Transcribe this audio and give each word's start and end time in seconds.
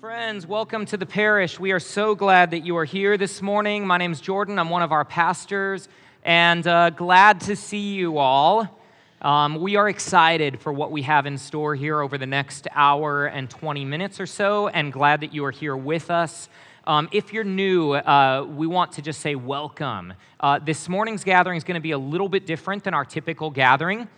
Friends, 0.00 0.46
welcome 0.46 0.86
to 0.86 0.96
the 0.96 1.04
parish. 1.04 1.60
We 1.60 1.72
are 1.72 1.78
so 1.78 2.14
glad 2.14 2.52
that 2.52 2.60
you 2.64 2.74
are 2.78 2.86
here 2.86 3.18
this 3.18 3.42
morning. 3.42 3.86
My 3.86 3.98
name 3.98 4.12
is 4.12 4.20
Jordan, 4.22 4.58
I'm 4.58 4.70
one 4.70 4.80
of 4.80 4.92
our 4.92 5.04
pastors, 5.04 5.90
and 6.24 6.66
uh, 6.66 6.88
glad 6.88 7.42
to 7.42 7.54
see 7.54 7.92
you 7.92 8.16
all. 8.16 8.80
Um, 9.20 9.56
we 9.60 9.76
are 9.76 9.90
excited 9.90 10.58
for 10.58 10.72
what 10.72 10.90
we 10.90 11.02
have 11.02 11.26
in 11.26 11.36
store 11.36 11.74
here 11.74 12.00
over 12.00 12.16
the 12.16 12.26
next 12.26 12.66
hour 12.74 13.26
and 13.26 13.50
20 13.50 13.84
minutes 13.84 14.20
or 14.20 14.26
so, 14.26 14.68
and 14.68 14.90
glad 14.90 15.20
that 15.20 15.34
you 15.34 15.44
are 15.44 15.50
here 15.50 15.76
with 15.76 16.10
us. 16.10 16.48
Um, 16.86 17.10
if 17.12 17.34
you're 17.34 17.44
new, 17.44 17.92
uh, 17.92 18.46
we 18.48 18.66
want 18.66 18.92
to 18.92 19.02
just 19.02 19.20
say 19.20 19.34
welcome. 19.34 20.14
Uh, 20.40 20.58
this 20.60 20.88
morning's 20.88 21.24
gathering 21.24 21.58
is 21.58 21.64
going 21.64 21.74
to 21.74 21.82
be 21.82 21.90
a 21.90 21.98
little 21.98 22.30
bit 22.30 22.46
different 22.46 22.84
than 22.84 22.94
our 22.94 23.04
typical 23.04 23.50
gathering. 23.50 24.08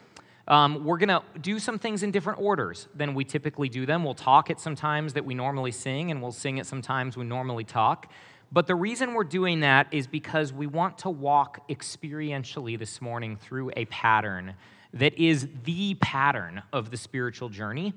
Um, 0.48 0.84
we're 0.84 0.98
going 0.98 1.08
to 1.08 1.22
do 1.40 1.58
some 1.58 1.78
things 1.78 2.02
in 2.02 2.10
different 2.10 2.40
orders 2.40 2.88
than 2.94 3.14
we 3.14 3.24
typically 3.24 3.68
do 3.68 3.86
them. 3.86 4.02
We'll 4.02 4.14
talk 4.14 4.50
at 4.50 4.58
some 4.58 4.74
times 4.74 5.12
that 5.12 5.24
we 5.24 5.34
normally 5.34 5.70
sing, 5.70 6.10
and 6.10 6.20
we'll 6.20 6.32
sing 6.32 6.58
at 6.58 6.66
some 6.66 6.82
times 6.82 7.16
we 7.16 7.24
normally 7.24 7.64
talk. 7.64 8.10
But 8.50 8.66
the 8.66 8.74
reason 8.74 9.14
we're 9.14 9.24
doing 9.24 9.60
that 9.60 9.86
is 9.92 10.06
because 10.06 10.52
we 10.52 10.66
want 10.66 10.98
to 10.98 11.10
walk 11.10 11.68
experientially 11.70 12.78
this 12.78 13.00
morning 13.00 13.36
through 13.36 13.70
a 13.76 13.86
pattern 13.86 14.54
that 14.92 15.18
is 15.18 15.48
the 15.64 15.94
pattern 15.94 16.62
of 16.72 16.90
the 16.90 16.96
spiritual 16.96 17.48
journey 17.48 17.94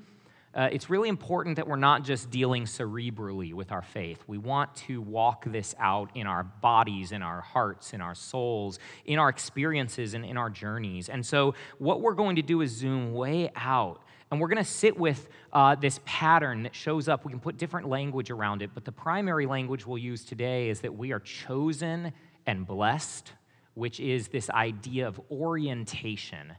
uh, 0.55 0.69
it's 0.71 0.89
really 0.89 1.09
important 1.09 1.57
that 1.57 1.67
we're 1.67 1.75
not 1.75 2.03
just 2.03 2.31
dealing 2.31 2.63
cerebrally 2.63 3.53
with 3.53 3.73
our 3.73 3.81
faith. 3.81 4.23
We 4.25 4.37
want 4.37 4.73
to 4.87 5.01
walk 5.01 5.43
this 5.45 5.75
out 5.79 6.11
in 6.15 6.27
our 6.27 6.43
bodies, 6.43 7.11
in 7.11 7.21
our 7.21 7.41
hearts, 7.41 7.91
in 7.91 7.99
our 7.99 8.15
souls, 8.15 8.79
in 9.03 9.19
our 9.19 9.27
experiences, 9.27 10.13
and 10.13 10.23
in 10.23 10.37
our 10.37 10.49
journeys. 10.49 11.09
And 11.09 11.25
so, 11.25 11.55
what 11.77 12.01
we're 12.01 12.13
going 12.13 12.37
to 12.37 12.41
do 12.41 12.61
is 12.61 12.71
zoom 12.71 13.13
way 13.13 13.51
out. 13.57 14.01
And 14.31 14.39
we're 14.39 14.47
going 14.47 14.63
to 14.63 14.69
sit 14.69 14.97
with 14.97 15.27
uh, 15.51 15.75
this 15.75 15.99
pattern 16.05 16.63
that 16.63 16.73
shows 16.73 17.09
up. 17.09 17.25
We 17.25 17.31
can 17.31 17.41
put 17.41 17.57
different 17.57 17.89
language 17.89 18.31
around 18.31 18.61
it, 18.61 18.71
but 18.73 18.85
the 18.85 18.91
primary 18.91 19.45
language 19.45 19.85
we'll 19.85 19.97
use 19.97 20.23
today 20.23 20.69
is 20.69 20.79
that 20.81 20.95
we 20.95 21.11
are 21.11 21.19
chosen 21.19 22.13
and 22.47 22.65
blessed, 22.65 23.33
which 23.73 23.99
is 23.99 24.29
this 24.29 24.49
idea 24.49 25.07
of 25.07 25.19
orientation 25.29 26.53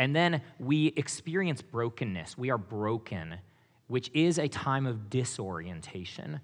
and 0.00 0.16
then 0.16 0.40
we 0.58 0.94
experience 0.96 1.60
brokenness. 1.60 2.38
We 2.38 2.48
are 2.48 2.56
broken, 2.56 3.34
which 3.86 4.10
is 4.14 4.38
a 4.38 4.48
time 4.48 4.86
of 4.86 5.10
disorientation. 5.10 6.40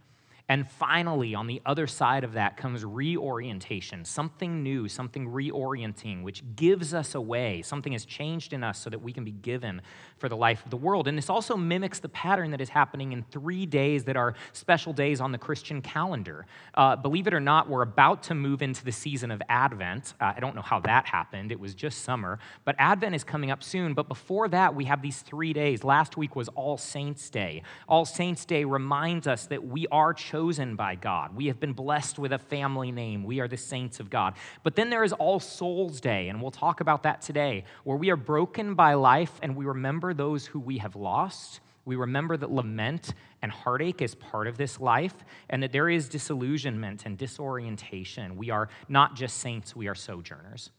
And 0.48 0.70
finally, 0.70 1.34
on 1.34 1.48
the 1.48 1.60
other 1.66 1.88
side 1.88 2.22
of 2.22 2.34
that 2.34 2.56
comes 2.56 2.84
reorientation, 2.84 4.04
something 4.04 4.62
new, 4.62 4.86
something 4.88 5.28
reorienting, 5.28 6.22
which 6.22 6.44
gives 6.54 6.94
us 6.94 7.16
away. 7.16 7.62
Something 7.62 7.92
has 7.94 8.04
changed 8.04 8.52
in 8.52 8.62
us 8.62 8.78
so 8.78 8.88
that 8.90 9.02
we 9.02 9.12
can 9.12 9.24
be 9.24 9.32
given 9.32 9.82
for 10.18 10.28
the 10.28 10.36
life 10.36 10.64
of 10.64 10.70
the 10.70 10.76
world. 10.76 11.08
And 11.08 11.18
this 11.18 11.28
also 11.28 11.56
mimics 11.56 11.98
the 11.98 12.08
pattern 12.08 12.52
that 12.52 12.60
is 12.60 12.68
happening 12.68 13.10
in 13.10 13.24
three 13.24 13.66
days 13.66 14.04
that 14.04 14.16
are 14.16 14.34
special 14.52 14.92
days 14.92 15.20
on 15.20 15.32
the 15.32 15.38
Christian 15.38 15.82
calendar. 15.82 16.46
Uh, 16.74 16.94
believe 16.94 17.26
it 17.26 17.34
or 17.34 17.40
not, 17.40 17.68
we're 17.68 17.82
about 17.82 18.22
to 18.24 18.34
move 18.36 18.62
into 18.62 18.84
the 18.84 18.92
season 18.92 19.32
of 19.32 19.42
Advent. 19.48 20.14
Uh, 20.20 20.32
I 20.36 20.38
don't 20.38 20.54
know 20.54 20.62
how 20.62 20.78
that 20.80 21.06
happened, 21.08 21.50
it 21.50 21.58
was 21.58 21.74
just 21.74 22.04
summer. 22.04 22.38
But 22.64 22.76
Advent 22.78 23.16
is 23.16 23.24
coming 23.24 23.50
up 23.50 23.64
soon. 23.64 23.94
But 23.94 24.06
before 24.06 24.48
that, 24.50 24.76
we 24.76 24.84
have 24.84 25.02
these 25.02 25.22
three 25.22 25.52
days. 25.52 25.82
Last 25.82 26.16
week 26.16 26.36
was 26.36 26.48
All 26.50 26.78
Saints' 26.78 27.30
Day. 27.30 27.64
All 27.88 28.04
Saints' 28.04 28.44
Day 28.44 28.62
reminds 28.62 29.26
us 29.26 29.46
that 29.46 29.66
we 29.66 29.88
are 29.88 30.14
chosen 30.14 30.35
chosen 30.36 30.76
by 30.76 30.94
God. 30.94 31.34
We 31.34 31.46
have 31.46 31.58
been 31.58 31.72
blessed 31.72 32.18
with 32.18 32.30
a 32.30 32.38
family 32.38 32.92
name. 32.92 33.24
We 33.24 33.40
are 33.40 33.48
the 33.48 33.56
saints 33.56 34.00
of 34.00 34.10
God. 34.10 34.34
But 34.64 34.76
then 34.76 34.90
there 34.90 35.02
is 35.02 35.14
All 35.14 35.40
Souls 35.40 35.98
Day, 35.98 36.28
and 36.28 36.42
we'll 36.42 36.50
talk 36.50 36.82
about 36.82 37.04
that 37.04 37.22
today, 37.22 37.64
where 37.84 37.96
we 37.96 38.10
are 38.10 38.16
broken 38.16 38.74
by 38.74 38.92
life 38.92 39.32
and 39.40 39.56
we 39.56 39.64
remember 39.64 40.12
those 40.12 40.44
who 40.44 40.60
we 40.60 40.76
have 40.76 40.94
lost. 40.94 41.60
We 41.86 41.96
remember 41.96 42.36
that 42.36 42.50
lament 42.50 43.14
and 43.40 43.50
heartache 43.50 44.02
is 44.02 44.14
part 44.14 44.46
of 44.46 44.58
this 44.58 44.78
life, 44.78 45.14
and 45.48 45.62
that 45.62 45.72
there 45.72 45.88
is 45.88 46.06
disillusionment 46.06 47.06
and 47.06 47.16
disorientation. 47.16 48.36
We 48.36 48.50
are 48.50 48.68
not 48.90 49.16
just 49.16 49.38
saints, 49.38 49.74
we 49.74 49.88
are 49.88 49.94
sojourners. 49.94 50.70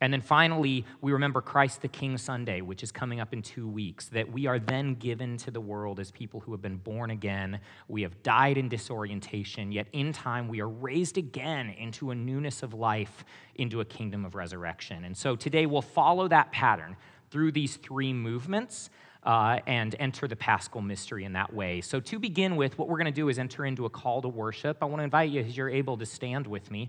And 0.00 0.12
then 0.12 0.20
finally, 0.20 0.84
we 1.00 1.12
remember 1.12 1.40
Christ 1.40 1.82
the 1.82 1.88
King 1.88 2.18
Sunday, 2.18 2.60
which 2.60 2.82
is 2.82 2.92
coming 2.92 3.18
up 3.18 3.32
in 3.32 3.42
two 3.42 3.66
weeks, 3.66 4.06
that 4.06 4.30
we 4.30 4.46
are 4.46 4.58
then 4.58 4.94
given 4.94 5.36
to 5.38 5.50
the 5.50 5.60
world 5.60 5.98
as 5.98 6.12
people 6.12 6.38
who 6.40 6.52
have 6.52 6.62
been 6.62 6.76
born 6.76 7.10
again. 7.10 7.58
We 7.88 8.02
have 8.02 8.22
died 8.22 8.58
in 8.58 8.68
disorientation, 8.68 9.72
yet 9.72 9.88
in 9.92 10.12
time 10.12 10.46
we 10.46 10.60
are 10.60 10.68
raised 10.68 11.18
again 11.18 11.70
into 11.70 12.12
a 12.12 12.14
newness 12.14 12.62
of 12.62 12.74
life, 12.74 13.24
into 13.56 13.80
a 13.80 13.84
kingdom 13.84 14.24
of 14.24 14.36
resurrection. 14.36 15.04
And 15.04 15.16
so 15.16 15.34
today 15.34 15.66
we'll 15.66 15.82
follow 15.82 16.28
that 16.28 16.52
pattern 16.52 16.96
through 17.30 17.52
these 17.52 17.76
three 17.76 18.12
movements. 18.12 18.90
Uh, 19.24 19.58
and 19.66 19.96
enter 19.98 20.28
the 20.28 20.36
paschal 20.36 20.80
mystery 20.80 21.24
in 21.24 21.32
that 21.32 21.52
way. 21.52 21.80
So, 21.80 21.98
to 21.98 22.20
begin 22.20 22.54
with, 22.54 22.78
what 22.78 22.88
we're 22.88 22.96
going 22.96 23.06
to 23.06 23.10
do 23.10 23.28
is 23.28 23.38
enter 23.38 23.66
into 23.66 23.84
a 23.84 23.90
call 23.90 24.22
to 24.22 24.28
worship. 24.28 24.78
I 24.80 24.84
want 24.84 25.00
to 25.00 25.04
invite 25.04 25.30
you, 25.30 25.40
as 25.42 25.56
you're 25.56 25.68
able, 25.68 25.98
to 25.98 26.06
stand 26.06 26.46
with 26.46 26.70
me. 26.70 26.88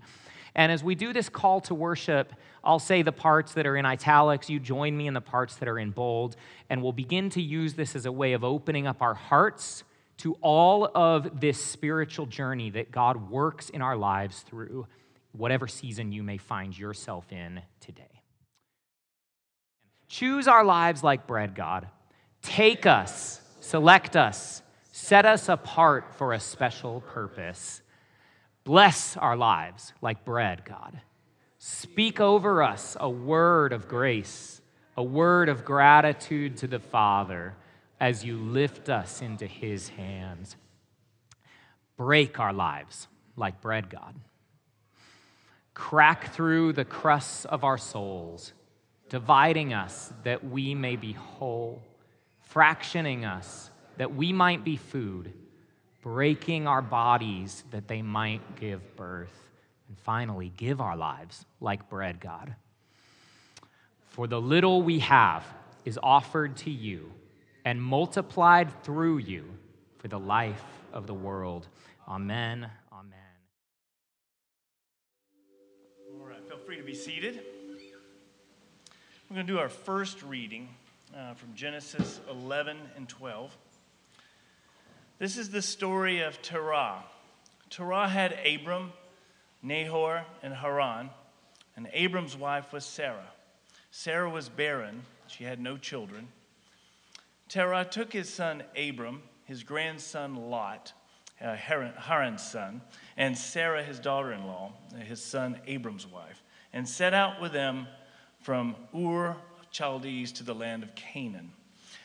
And 0.60 0.74
as 0.74 0.84
we 0.84 0.94
do 0.94 1.14
this 1.14 1.30
call 1.30 1.62
to 1.62 1.74
worship, 1.74 2.34
I'll 2.66 2.80
say 2.80 3.02
the 3.02 3.14
parts 3.14 3.54
that 3.54 3.66
are 3.66 3.78
in 3.78 3.86
italics, 3.86 4.50
you 4.50 4.60
join 4.60 4.98
me 4.98 5.08
in 5.08 5.14
the 5.14 5.22
parts 5.22 5.56
that 5.56 5.70
are 5.70 5.80
in 5.80 5.92
bold, 5.92 6.36
and 6.70 6.84
we'll 6.84 6.92
begin 6.92 7.30
to 7.30 7.42
use 7.42 7.76
this 7.76 7.96
as 7.96 8.06
a 8.06 8.12
way 8.12 8.34
of 8.34 8.44
opening 8.44 8.86
up 8.86 9.02
our 9.02 9.14
hearts 9.14 9.86
to 10.18 10.34
all 10.42 10.92
of 10.94 11.40
this 11.40 11.64
spiritual 11.64 12.26
journey 12.26 12.72
that 12.72 12.92
God 12.92 13.32
works 13.32 13.70
in 13.70 13.82
our 13.82 13.96
lives 13.96 14.42
through 14.42 14.86
whatever 15.32 15.66
season 15.66 16.12
you 16.12 16.24
may 16.24 16.36
find 16.36 16.78
yourself 16.78 17.32
in 17.32 17.62
today. 17.80 18.22
Choose 20.10 20.46
our 20.46 20.66
lives 20.66 21.06
like 21.06 21.26
bread, 21.26 21.56
God. 21.56 21.88
Take 22.42 22.86
us, 22.86 23.40
select 23.62 24.18
us, 24.18 24.62
set 24.92 25.26
us 25.26 25.48
apart 25.48 26.16
for 26.16 26.34
a 26.34 26.40
special 26.42 27.00
purpose. 27.00 27.82
Bless 28.64 29.18
our 29.18 29.36
lives 29.36 29.94
like 30.02 30.26
bread, 30.26 30.64
God. 30.66 31.02
Speak 31.58 32.20
over 32.20 32.64
us 32.64 32.96
a 33.00 33.10
word 33.10 33.74
of 33.74 33.88
grace, 33.88 34.62
a 34.96 35.04
word 35.04 35.50
of 35.50 35.66
gratitude 35.66 36.58
to 36.58 36.68
the 36.68 36.80
Father 36.80 37.56
as 38.00 38.24
you 38.24 38.38
lift 38.38 38.90
us 38.90 39.22
into 39.22 39.46
his 39.46 39.90
hands. 39.90 40.56
Break 41.98 42.40
our 42.40 42.54
lives 42.54 43.08
like 43.36 43.60
bread, 43.60 43.90
God. 43.90 44.16
Crack 45.74 46.34
through 46.34 46.74
the 46.74 46.86
crusts 46.86 47.46
of 47.46 47.64
our 47.64 47.78
souls, 47.78 48.54
dividing 49.10 49.74
us 49.74 50.14
that 50.24 50.46
we 50.46 50.76
may 50.76 50.96
be 50.96 51.14
whole, 51.14 51.82
fractioning 52.42 53.26
us 53.26 53.70
that 53.98 54.16
we 54.16 54.32
might 54.32 54.64
be 54.64 54.78
food 54.78 55.34
breaking 56.02 56.68
our 56.68 56.82
bodies 56.82 57.64
that 57.72 57.88
they 57.88 58.02
might 58.02 58.60
give 58.60 58.96
birth. 58.96 59.34
And 59.88 59.98
finally, 59.98 60.52
give 60.56 60.82
our 60.82 60.96
lives 60.96 61.46
like 61.60 61.90
bread, 61.90 62.20
God. 62.20 62.56
For 64.10 64.28
the 64.28 64.40
little 64.40 64.82
we 64.82 65.00
have 65.00 65.44
is 65.86 66.00
offered 66.02 66.58
to 66.58 66.70
you 66.70 67.12
and 67.66 67.82
multiplied 67.82 68.84
through 68.84 69.18
you 69.20 69.46
for 69.98 70.08
the 70.08 70.20
life 70.20 70.64
of 70.94 71.08
the 71.08 71.14
world. 71.14 71.68
Amen. 72.08 72.70
Amen. 72.92 73.20
All 76.20 76.28
right, 76.28 76.48
feel 76.48 76.58
free 76.58 76.78
to 76.78 76.84
be 76.84 76.94
seated. 76.94 77.42
We're 79.30 79.36
going 79.36 79.46
to 79.46 79.54
do 79.54 79.60
our 79.60 79.70
first 79.70 80.24
reading 80.24 80.70
uh, 81.16 81.36
from 81.36 81.54
Genesis 81.54 82.20
11 82.32 82.78
and 82.96 83.08
12. 83.08 83.56
This 85.20 85.38
is 85.38 85.50
the 85.50 85.62
story 85.62 86.22
of 86.22 86.42
Terah. 86.42 87.04
Terah 87.70 88.08
had 88.08 88.40
Abram, 88.46 88.94
Nahor, 89.62 90.24
and 90.42 90.54
Haran, 90.54 91.10
and 91.76 91.90
Abram's 91.92 92.38
wife 92.38 92.72
was 92.72 92.86
Sarah. 92.86 93.28
Sarah 93.92 94.30
was 94.30 94.48
barren, 94.48 95.04
she 95.28 95.44
had 95.44 95.60
no 95.60 95.76
children. 95.76 96.30
Terah 97.50 97.84
took 97.84 98.14
his 98.14 98.30
son 98.30 98.64
Abram, 98.78 99.22
his 99.44 99.62
grandson 99.64 100.36
Lot, 100.50 100.94
uh, 101.42 101.58
Haran's 101.58 102.42
son, 102.42 102.82
and 103.18 103.38
Sarah, 103.38 103.84
his 103.84 104.00
daughter 104.00 104.32
in 104.32 104.46
law, 104.46 104.72
his 105.06 105.22
son 105.22 105.60
Abram's 105.68 106.08
wife, 106.08 106.42
and 106.72 106.88
set 106.88 107.14
out 107.14 107.42
with 107.42 107.52
them 107.52 107.88
from 108.40 108.74
Ur 108.96 109.36
Chaldees 109.70 110.32
to 110.34 110.44
the 110.44 110.56
land 110.56 110.82
of 110.82 110.96
Canaan. 110.96 111.52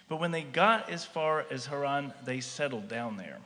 But 0.08 0.20
when 0.20 0.30
they 0.30 0.42
got 0.42 0.90
as 0.90 1.04
far 1.04 1.46
as 1.50 1.66
Haran, 1.66 2.12
they 2.24 2.40
settled 2.40 2.88
down 2.88 3.16
there. 3.16 3.38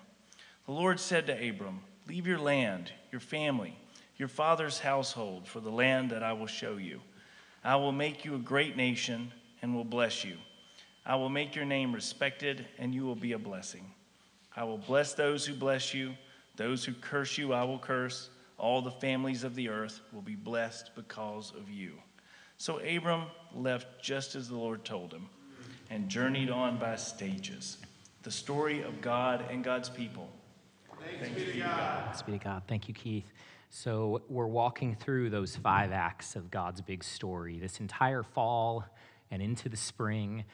The 0.67 0.73
Lord 0.73 0.99
said 0.99 1.27
to 1.27 1.49
Abram, 1.49 1.81
Leave 2.09 2.27
your 2.27 2.39
land, 2.39 2.93
your 3.13 3.21
family, 3.21 3.79
your 4.17 4.29
father's 4.29 4.81
household 4.81 5.47
for 5.47 5.61
the 5.61 5.71
land 5.71 6.11
that 6.11 6.23
I 6.23 6.33
will 6.33 6.47
show 6.47 6.77
you. 6.77 7.01
I 7.63 7.77
will 7.77 7.93
make 7.93 8.25
you 8.25 8.35
a 8.35 8.41
great 8.41 8.77
nation 8.77 9.33
and 9.63 9.75
will 9.75 9.85
bless 9.85 10.25
you. 10.25 10.37
I 11.07 11.17
will 11.17 11.29
make 11.29 11.55
your 11.55 11.65
name 11.65 11.95
respected, 11.95 12.67
and 12.79 12.95
you 12.95 13.05
will 13.05 13.15
be 13.15 13.33
a 13.33 13.39
blessing. 13.39 13.93
I 14.57 14.65
will 14.65 14.79
bless 14.79 15.15
those 15.15 15.47
who 15.47 15.55
bless 15.55 15.95
you. 15.95 16.15
Those 16.57 16.85
who 16.85 16.93
curse 16.93 17.39
you, 17.39 17.53
I 17.53 17.65
will 17.65 17.79
curse. 17.79 18.31
All 18.59 18.83
the 18.83 18.91
families 18.91 19.45
of 19.45 19.55
the 19.55 19.69
earth 19.69 20.01
will 20.13 20.23
be 20.23 20.35
blessed 20.35 20.91
because 20.97 21.53
of 21.57 21.71
you. 21.71 21.93
So 22.57 22.79
Abram 22.81 23.25
left 23.55 24.03
just 24.03 24.35
as 24.35 24.49
the 24.49 24.57
Lord 24.57 24.85
told 24.85 25.13
him 25.13 25.29
and 25.91 26.09
journeyed 26.09 26.51
on 26.51 26.79
by 26.79 26.97
stages. 26.97 27.79
The 28.23 28.31
story 28.31 28.83
of 28.83 29.01
God 29.01 29.45
and 29.51 29.65
God's 29.65 29.89
people. 29.89 30.29
Thanks, 31.01 31.21
Thanks 31.21 31.43
be 31.43 31.53
to 31.53 31.59
God. 31.61 32.05
Thanks 32.05 32.23
be 32.23 32.33
to 32.33 32.39
God. 32.39 32.63
Thank 32.67 32.89
you, 32.89 32.95
Keith. 32.95 33.31
So, 33.71 34.23
we're 34.29 34.47
walking 34.47 34.95
through 34.95 35.31
those 35.31 35.55
five 35.57 35.93
acts 35.93 36.37
of 36.37 36.51
God's 36.51 36.81
big 36.81 37.05
story 37.05 37.59
this 37.59 37.81
entire 37.81 38.23
fall 38.23 38.85
and 39.31 39.43
into 39.43 39.69
the 39.69 39.77
spring. 39.77 40.45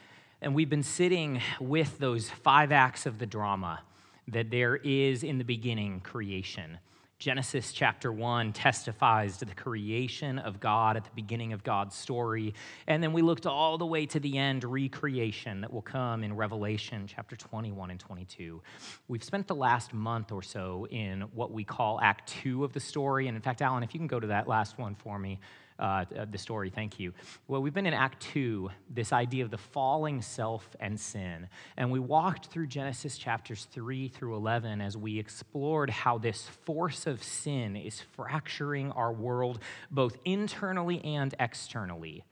And 0.43 0.55
we've 0.55 0.69
been 0.69 0.83
sitting 0.83 1.41
with 1.61 1.99
those 1.99 2.29
five 2.29 2.73
acts 2.73 3.07
of 3.07 3.19
the 3.19 3.27
drama 3.27 3.81
that 4.29 4.51
there 4.51 4.77
is 4.77 5.23
in 5.23 5.39
the 5.39 5.45
beginning 5.45 6.01
creation. 6.01 6.79
Genesis 7.19 7.73
chapter 7.73 8.13
1 8.13 8.53
testifies 8.53 9.39
to 9.39 9.45
the 9.45 9.55
creation 9.55 10.39
of 10.39 10.61
God 10.61 10.97
at 10.97 11.05
the 11.05 11.11
beginning 11.15 11.53
of 11.53 11.63
God's 11.63 11.95
story. 11.95 12.55
And 12.87 13.03
then 13.03 13.13
we 13.13 13.23
looked 13.23 13.47
all 13.47 13.79
the 13.79 13.87
way 13.87 14.05
to 14.07 14.21
the 14.21 14.37
end, 14.37 14.65
recreation 14.65 15.61
that 15.61 15.73
will 15.73 15.83
come 15.83 16.25
in 16.25 16.35
Revelation 16.37 17.07
chapter 17.07 17.37
21 17.37 17.91
and 17.93 18.01
22. 18.01 18.61
We've 19.09 19.25
spent 19.25 19.47
the 19.47 19.55
last 19.55 19.95
month 19.95 20.33
or 20.33 20.43
so 20.43 20.87
in 20.91 21.23
what 21.33 21.53
we 21.53 21.65
call 21.65 22.01
Act 22.01 22.29
2 22.43 22.65
of 22.65 22.73
the 22.73 22.81
story. 22.81 23.29
And 23.29 23.37
in 23.37 23.43
fact, 23.43 23.63
Alan, 23.63 23.83
if 23.83 23.95
you 23.95 24.01
can 24.01 24.09
go 24.09 24.19
to 24.19 24.27
that 24.27 24.49
last 24.49 24.79
one 24.79 24.95
for 24.95 25.19
me 25.19 25.39
uh, 25.79 26.05
the 26.31 26.39
story. 26.39 26.71
Thank 26.71 27.01
you. 27.01 27.13
Well, 27.49 27.63
we've 27.63 27.75
been 27.75 27.87
in 27.87 27.95
Act 27.95 28.23
2, 28.23 28.71
this 28.91 29.13
idea 29.13 29.45
of 29.45 29.51
the 29.51 29.59
falling 29.59 30.23
self 30.23 30.77
and 30.81 30.99
sin. 30.99 31.49
And 31.77 31.91
we 31.91 31.99
walked 31.99 32.47
through 32.47 32.69
Genesis 32.69 33.19
chapters 33.19 33.67
3 33.73 34.09
through 34.09 34.37
11 34.37 34.81
as 34.81 34.97
we 34.97 35.19
explored 35.19 35.91
how 35.91 36.19
this 36.19 36.49
force 36.65 37.07
of 37.07 37.23
sin 37.23 37.77
is 37.77 38.01
fracturing 38.01 38.93
our 38.93 39.13
world 39.13 39.59
both 39.91 40.17
internally 40.25 41.05
and 41.05 41.35
externally. 41.41 42.25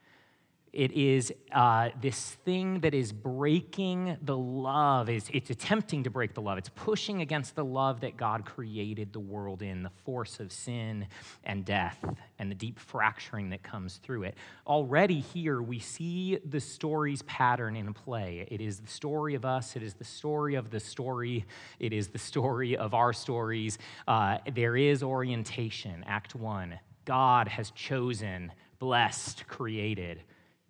It 0.73 0.93
is 0.93 1.31
uh, 1.53 1.91
this 2.01 2.39
thing 2.47 2.81
that 2.81 2.95
is 2.95 3.13
breaking 3.13 4.17
the 4.23 4.37
love. 4.37 5.11
It's, 5.11 5.29
it's 5.31 5.51
attempting 5.51 6.05
to 6.05 6.11
break 6.11 6.33
the 6.33 6.41
love. 6.41 6.57
It's 6.57 6.71
pushing 6.71 7.21
against 7.21 7.55
the 7.55 7.65
love 7.65 8.01
that 8.01 8.17
God 8.17 8.47
created 8.47 9.13
the 9.13 9.21
world 9.21 9.61
in, 9.61 9.83
the 9.83 9.91
force 10.07 10.41
of 10.41 10.51
sin 10.51 11.09
and 11.45 11.63
death 11.67 12.03
and 12.39 12.51
the 12.51 12.55
deep 12.55 12.79
fracturing 12.79 13.51
that 13.51 13.63
comes 13.63 13.99
through 13.99 14.23
it. 14.23 14.35
Already 14.67 15.21
here, 15.21 15.61
we 15.61 15.79
see 15.79 16.39
the 16.43 16.61
story's 16.61 17.21
pattern 17.23 17.77
in 17.77 17.93
play. 17.93 18.49
It 18.51 18.63
is 18.63 18.81
the 18.81 18.89
story 18.89 19.35
of 19.35 19.45
us, 19.45 19.77
it 19.77 19.83
is 19.83 19.93
the 19.93 20.05
story 20.05 20.55
of 20.55 20.71
the 20.71 20.81
story, 20.81 21.45
it 21.81 21.93
is 21.93 22.09
the 22.09 22.19
story 22.19 22.79
of 22.79 22.95
our 22.95 23.13
stories. 23.13 23.77
Uh, 24.09 24.39
there 24.55 24.79
is 24.79 25.03
orientation. 25.03 26.03
Act 26.07 26.35
one 26.35 26.79
God 27.05 27.49
has 27.49 27.73
chosen, 27.73 28.53
blessed, 28.79 29.47
created 29.49 30.23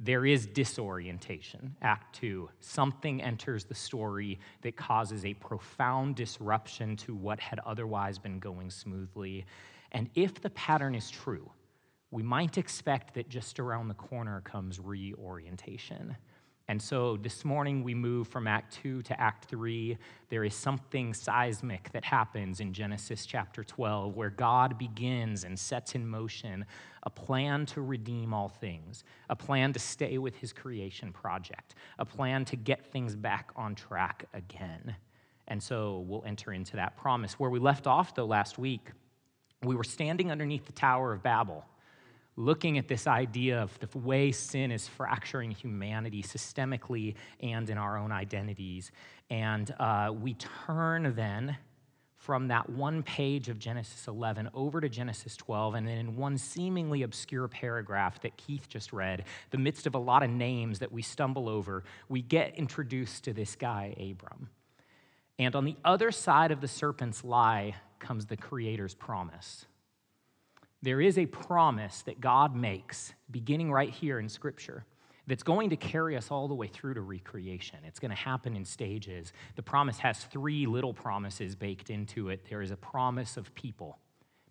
there 0.05 0.27
is 0.27 0.47
disorientation. 0.47 1.77
Act 1.81 2.17
two, 2.17 2.51
something 2.59 3.23
enters 3.23 3.65
the 3.65 3.75
story 3.75 4.41
that 4.63 4.77
causes 4.77 5.25
a 5.25 5.33
profound 5.35 6.17
disruption 6.17 6.97
to 6.97 7.15
what 7.15 7.39
had 7.39 7.61
otherwise 7.65 8.19
been 8.19 8.41
going 8.41 8.69
smoothly. 8.69 9.47
And 9.93 10.11
if 10.17 10.41
the 10.41 10.51
pattern 10.51 10.97
is 10.97 11.09
true, 11.09 11.49
we 12.11 12.23
might 12.25 12.59
expect 12.59 13.15
that 13.15 13.29
just 13.29 13.61
around 13.61 13.87
the 13.87 13.95
corner 13.95 14.41
comes 14.41 14.81
reorientation. 14.81 16.17
And 16.69 16.81
so 16.81 17.17
this 17.17 17.45
morning 17.45 17.83
we 17.83 17.95
move 17.95 18.29
from 18.29 18.47
Act 18.47 18.79
2 18.83 19.03
to 19.03 19.21
Act 19.21 19.47
3. 19.47 19.99
There 20.29 20.45
is 20.45 20.55
something 20.55 21.13
seismic 21.13 21.91
that 21.93 22.05
happens 22.05 22.61
in 22.61 22.73
Genesis 22.73 23.27
chapter 23.27 23.65
12 23.65 24.17
where 24.17 24.31
God 24.31 24.79
begins 24.79 25.45
and 25.45 25.59
sets 25.59 25.95
in 25.95 26.07
motion 26.07 26.65
a 27.03 27.11
plan 27.11 27.67
to 27.67 27.83
redeem 27.83 28.33
all 28.33 28.49
things, 28.49 29.03
a 29.29 29.35
plan 29.35 29.73
to 29.73 29.79
stay 29.81 30.19
with 30.19 30.37
his 30.37 30.53
creation 30.53 31.13
project, 31.13 31.75
a 31.99 32.05
plan 32.05 32.45
to 32.45 32.57
get 32.57 32.87
things 32.87 33.17
back 33.17 33.51
on 33.57 33.75
track 33.75 34.27
again. 34.33 34.95
And 35.49 35.61
so 35.61 36.05
we'll 36.07 36.25
enter 36.25 36.53
into 36.53 36.77
that 36.77 36.97
promise. 36.97 37.41
Where 37.41 37.51
we 37.51 37.59
left 37.59 37.89
off, 37.89 38.15
though, 38.15 38.25
last 38.25 38.57
week, 38.57 38.93
we 39.65 39.75
were 39.75 39.85
standing 39.85 40.31
underneath 40.31 40.67
the 40.67 40.73
Tower 40.73 41.13
of 41.13 41.23
Babel 41.25 41.65
looking 42.37 42.79
at 42.79 42.89
this 42.89 43.07
idea 43.07 43.61
of 43.61 43.79
the 43.81 43.99
way 43.99 44.33
sin 44.33 44.71
is 44.71 44.89
fracturing 44.89 45.51
humanity 45.51 46.23
systemically 46.23 47.15
and 47.41 47.69
in 47.69 47.79
our 47.79 47.99
own 47.99 48.13
identities. 48.13 48.91
And 49.31 49.75
uh, 49.79 50.13
we 50.19 50.35
turn 50.35 51.15
then 51.15 51.57
from 52.23 52.47
that 52.47 52.71
one 52.71 53.03
page 53.03 53.49
of 53.49 53.59
Genesis 53.59 54.07
11 54.07 54.49
over 54.55 54.81
to 54.81 54.89
Genesis 54.89 55.37
12, 55.37 55.75
and 55.75 55.89
then 55.89 55.99
in 55.99 56.17
one 56.17 56.39
seemingly 56.39 57.03
obscure 57.03 57.49
paragraph 57.49 58.21
that 58.23 58.37
Keith 58.37 58.69
just 58.69 58.93
read, 58.93 59.25
the 59.51 59.59
midst 59.59 59.89
of 59.89 59.97
a 59.97 59.99
lot 59.99 60.23
of 60.23 60.31
names 60.31 60.79
that 60.79 60.93
we 60.93 61.03
stumble 61.03 61.49
over, 61.49 61.83
we 62.09 62.23
get 62.23 62.55
introduced 62.55 63.25
to 63.25 63.33
this 63.33 63.57
guy, 63.57 63.95
Abram. 63.99 64.49
And 65.37 65.57
on 65.57 65.65
the 65.65 65.77
other 65.85 66.13
side 66.13 66.53
of 66.53 66.61
the 66.61 66.69
serpent's 66.69 67.25
lie 67.25 67.75
comes 67.99 68.27
the 68.27 68.37
Creator's 68.37 68.95
promise. 68.95 69.67
There 70.83 71.01
is 71.01 71.17
a 71.17 71.27
promise 71.27 72.03
that 72.03 72.21
God 72.21 72.57
makes, 72.57 73.15
beginning 73.31 73.71
right 73.71 73.91
here 73.91 74.19
in 74.19 74.29
Scripture 74.29 74.85
that's 75.29 75.45
going 75.45 75.71
to 75.71 75.77
carry 75.77 76.17
us 76.17 76.33
all 76.33 76.49
the 76.49 76.55
way 76.55 76.67
through 76.67 76.95
to 76.95 77.01
recreation. 77.01 77.79
It's 77.87 78.01
going 78.01 78.11
to 78.11 78.17
happen 78.17 78.57
in 78.57 78.65
stages. 78.65 79.33
The 79.55 79.63
promise 79.63 79.99
has 79.99 80.25
three 80.25 80.67
little 80.67 80.93
promises 80.93 81.55
baked 81.55 81.91
into 81.91 82.31
it. 82.31 82.45
There 82.51 82.63
is 82.63 82.73
a 82.73 82.77
promise 82.77 83.37
of 83.37 83.55
people, 83.55 83.99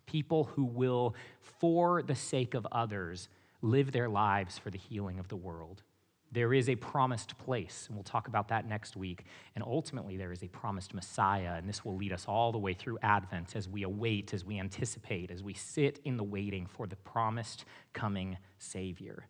people 0.06 0.44
who 0.44 0.64
will, 0.64 1.14
for 1.42 2.02
the 2.02 2.14
sake 2.14 2.54
of 2.54 2.66
others, 2.72 3.28
live 3.60 3.92
their 3.92 4.08
lives 4.08 4.56
for 4.56 4.70
the 4.70 4.78
healing 4.78 5.18
of 5.18 5.28
the 5.28 5.36
world. 5.36 5.82
There 6.32 6.54
is 6.54 6.70
a 6.70 6.76
promised 6.76 7.36
place, 7.36 7.84
and 7.86 7.96
we'll 7.96 8.04
talk 8.04 8.26
about 8.26 8.48
that 8.48 8.66
next 8.66 8.96
week. 8.96 9.26
And 9.54 9.62
ultimately, 9.62 10.16
there 10.16 10.32
is 10.32 10.42
a 10.42 10.48
promised 10.48 10.94
Messiah, 10.94 11.54
and 11.56 11.68
this 11.68 11.84
will 11.84 11.94
lead 11.94 12.10
us 12.10 12.24
all 12.26 12.52
the 12.52 12.58
way 12.58 12.72
through 12.72 12.98
Advent 13.02 13.54
as 13.54 13.68
we 13.68 13.82
await, 13.82 14.32
as 14.32 14.42
we 14.42 14.58
anticipate, 14.58 15.30
as 15.30 15.42
we 15.42 15.52
sit 15.52 16.00
in 16.04 16.16
the 16.16 16.24
waiting 16.24 16.66
for 16.66 16.86
the 16.86 16.96
promised 16.96 17.66
coming 17.92 18.38
Savior. 18.58 19.26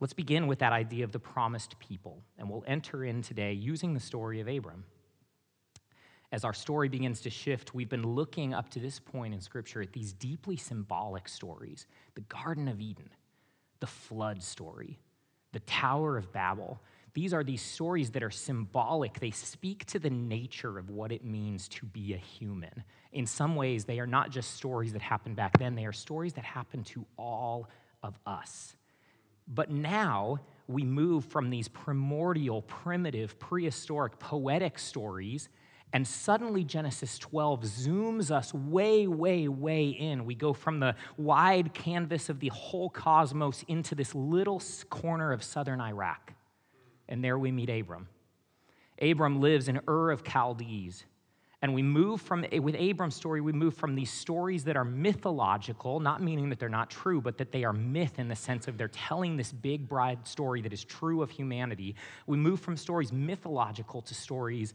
Let's 0.00 0.14
begin 0.14 0.46
with 0.46 0.60
that 0.60 0.72
idea 0.72 1.04
of 1.04 1.12
the 1.12 1.18
promised 1.18 1.78
people, 1.78 2.22
and 2.38 2.48
we'll 2.48 2.64
enter 2.66 3.04
in 3.04 3.20
today 3.20 3.52
using 3.52 3.92
the 3.92 4.00
story 4.00 4.40
of 4.40 4.48
Abram. 4.48 4.84
As 6.32 6.42
our 6.42 6.54
story 6.54 6.88
begins 6.88 7.20
to 7.20 7.30
shift, 7.30 7.74
we've 7.74 7.88
been 7.90 8.14
looking 8.14 8.54
up 8.54 8.70
to 8.70 8.80
this 8.80 8.98
point 8.98 9.34
in 9.34 9.40
Scripture 9.40 9.82
at 9.82 9.92
these 9.92 10.14
deeply 10.14 10.56
symbolic 10.56 11.28
stories 11.28 11.86
the 12.14 12.22
Garden 12.22 12.66
of 12.66 12.80
Eden, 12.80 13.10
the 13.80 13.86
flood 13.86 14.42
story, 14.42 14.98
the 15.54 15.60
Tower 15.60 16.18
of 16.18 16.32
Babel. 16.32 16.80
These 17.14 17.32
are 17.32 17.44
these 17.44 17.62
stories 17.62 18.10
that 18.10 18.24
are 18.24 18.30
symbolic. 18.30 19.20
They 19.20 19.30
speak 19.30 19.86
to 19.86 20.00
the 20.00 20.10
nature 20.10 20.78
of 20.78 20.90
what 20.90 21.12
it 21.12 21.24
means 21.24 21.68
to 21.68 21.86
be 21.86 22.12
a 22.12 22.16
human. 22.18 22.82
In 23.12 23.24
some 23.24 23.54
ways, 23.54 23.84
they 23.84 24.00
are 24.00 24.06
not 24.06 24.30
just 24.30 24.56
stories 24.56 24.92
that 24.92 25.00
happened 25.00 25.36
back 25.36 25.56
then, 25.58 25.76
they 25.76 25.86
are 25.86 25.92
stories 25.92 26.32
that 26.34 26.44
happen 26.44 26.82
to 26.84 27.06
all 27.16 27.68
of 28.02 28.18
us. 28.26 28.74
But 29.46 29.70
now 29.70 30.40
we 30.66 30.82
move 30.82 31.24
from 31.24 31.50
these 31.50 31.68
primordial, 31.68 32.62
primitive, 32.62 33.38
prehistoric, 33.38 34.18
poetic 34.18 34.78
stories, 34.78 35.48
and 35.94 36.04
suddenly 36.04 36.64
Genesis 36.64 37.18
12 37.20 37.62
zooms 37.62 38.32
us 38.32 38.52
way, 38.52 39.06
way, 39.06 39.46
way 39.46 39.90
in. 39.90 40.24
We 40.24 40.34
go 40.34 40.52
from 40.52 40.80
the 40.80 40.96
wide 41.16 41.72
canvas 41.72 42.28
of 42.28 42.40
the 42.40 42.48
whole 42.48 42.90
cosmos 42.90 43.64
into 43.68 43.94
this 43.94 44.12
little 44.12 44.60
corner 44.90 45.30
of 45.30 45.44
southern 45.44 45.80
Iraq. 45.80 46.34
And 47.08 47.22
there 47.22 47.38
we 47.38 47.52
meet 47.52 47.70
Abram. 47.70 48.08
Abram 49.00 49.40
lives 49.40 49.68
in 49.68 49.80
Ur 49.88 50.10
of 50.10 50.24
Chaldees. 50.24 51.04
And 51.62 51.72
we 51.72 51.82
move 51.82 52.20
from, 52.20 52.44
eh, 52.50 52.58
with 52.58 52.74
Abram's 52.74 53.14
story, 53.14 53.40
we 53.40 53.52
move 53.52 53.74
from 53.74 53.94
these 53.94 54.10
stories 54.10 54.64
that 54.64 54.76
are 54.76 54.84
mythological, 54.84 56.00
not 56.00 56.20
meaning 56.20 56.48
that 56.48 56.58
they're 56.58 56.68
not 56.68 56.90
true, 56.90 57.20
but 57.20 57.38
that 57.38 57.52
they 57.52 57.62
are 57.62 57.72
myth 57.72 58.18
in 58.18 58.26
the 58.26 58.36
sense 58.36 58.66
of 58.66 58.76
they're 58.76 58.88
telling 58.88 59.36
this 59.36 59.52
big 59.52 59.88
bride 59.88 60.26
story 60.26 60.60
that 60.60 60.72
is 60.72 60.84
true 60.84 61.22
of 61.22 61.30
humanity. 61.30 61.94
We 62.26 62.36
move 62.36 62.58
from 62.58 62.76
stories 62.76 63.12
mythological 63.12 64.02
to 64.02 64.14
stories 64.14 64.74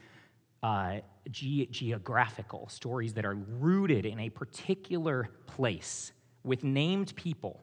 uh, 0.63 0.98
ge- 1.30 1.70
geographical, 1.70 2.68
stories 2.70 3.13
that 3.13 3.25
are 3.25 3.36
rooted 3.36 4.06
in 4.06 4.20
a 4.20 4.30
particular 4.30 5.30
place 5.48 6.12
with 6.44 6.63
named 6.63 7.16
people. 7.16 7.62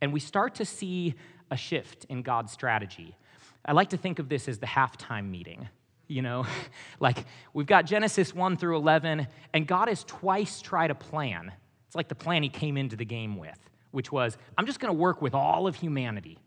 And 0.00 0.12
we 0.12 0.20
start 0.20 0.56
to 0.56 0.64
see 0.64 1.14
a 1.50 1.56
shift 1.56 2.06
in 2.08 2.22
God's 2.22 2.52
strategy. 2.52 3.16
I 3.64 3.72
like 3.72 3.90
to 3.90 3.96
think 3.96 4.18
of 4.18 4.28
this 4.28 4.48
as 4.48 4.58
the 4.58 4.66
halftime 4.66 5.30
meeting 5.30 5.68
you 6.08 6.22
know? 6.22 6.46
like 7.00 7.24
we've 7.52 7.66
got 7.66 7.86
Genesis 7.86 8.34
1 8.34 8.56
through 8.56 8.76
11, 8.76 9.26
and 9.52 9.66
God 9.66 9.88
has 9.88 10.04
twice 10.04 10.60
tried 10.60 10.90
a 10.90 10.94
plan. 10.94 11.52
It's 11.86 11.96
like 11.96 12.08
the 12.08 12.14
plan 12.14 12.42
he 12.42 12.48
came 12.48 12.76
into 12.76 12.96
the 12.96 13.04
game 13.04 13.36
with, 13.36 13.58
which 13.90 14.10
was 14.10 14.36
I'm 14.56 14.66
just 14.66 14.80
going 14.80 14.92
to 14.92 14.98
work 14.98 15.22
with 15.22 15.34
all 15.34 15.66
of 15.66 15.76
humanity. 15.76 16.38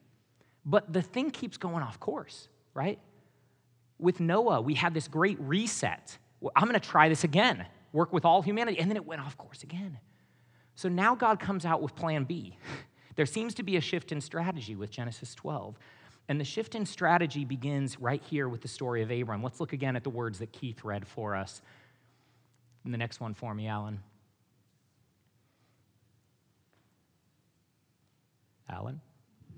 But 0.66 0.92
the 0.92 1.02
thing 1.02 1.32
keeps 1.32 1.58
going 1.58 1.84
off 1.84 2.00
course, 2.00 2.48
right? 2.74 3.00
With 4.00 4.20
Noah, 4.20 4.62
we 4.62 4.74
had 4.74 4.94
this 4.94 5.08
great 5.08 5.40
reset. 5.40 6.18
I'm 6.56 6.64
going 6.64 6.80
to 6.80 6.80
try 6.80 7.10
this 7.10 7.24
again, 7.24 7.66
work 7.92 8.14
with 8.14 8.26
all 8.26 8.42
humanity. 8.42 8.80
And 8.80 8.90
then 8.90 8.96
it 8.96 9.06
went 9.06 9.22
off 9.22 9.38
course 9.38 9.64
again. 9.64 10.00
So 10.76 10.88
now 10.88 11.16
God 11.16 11.40
comes 11.40 11.66
out 11.66 11.82
with 11.82 11.96
plan 11.96 12.24
B. 12.24 12.58
There 13.16 13.26
seems 13.26 13.54
to 13.56 13.64
be 13.64 13.76
a 13.76 13.82
shift 13.82 14.14
in 14.14 14.22
strategy 14.22 14.76
with 14.76 14.92
Genesis 14.92 15.36
12. 15.36 15.78
And 16.30 16.40
the 16.40 16.46
shift 16.46 16.74
in 16.74 16.86
strategy 16.86 17.44
begins 17.44 18.00
right 18.00 18.24
here 18.24 18.48
with 18.48 18.62
the 18.62 18.70
story 18.70 19.02
of 19.02 19.12
Abram. 19.12 19.44
Let's 19.44 19.60
look 19.60 19.74
again 19.74 19.98
at 19.98 20.06
the 20.06 20.10
words 20.10 20.40
that 20.40 20.54
Keith 20.54 20.86
read 20.86 21.06
for 21.06 21.36
us. 21.36 21.62
And 22.86 22.94
the 22.94 22.98
next 22.98 23.20
one 23.20 23.34
for 23.34 23.54
me, 23.54 23.68
Alan. 23.68 24.00
Alan? 28.70 29.02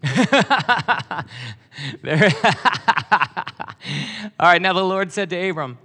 All 4.40 4.48
right, 4.48 4.62
now 4.62 4.74
the 4.74 4.84
Lord 4.84 5.12
said 5.12 5.30
to 5.30 5.50
Abram, 5.50 5.78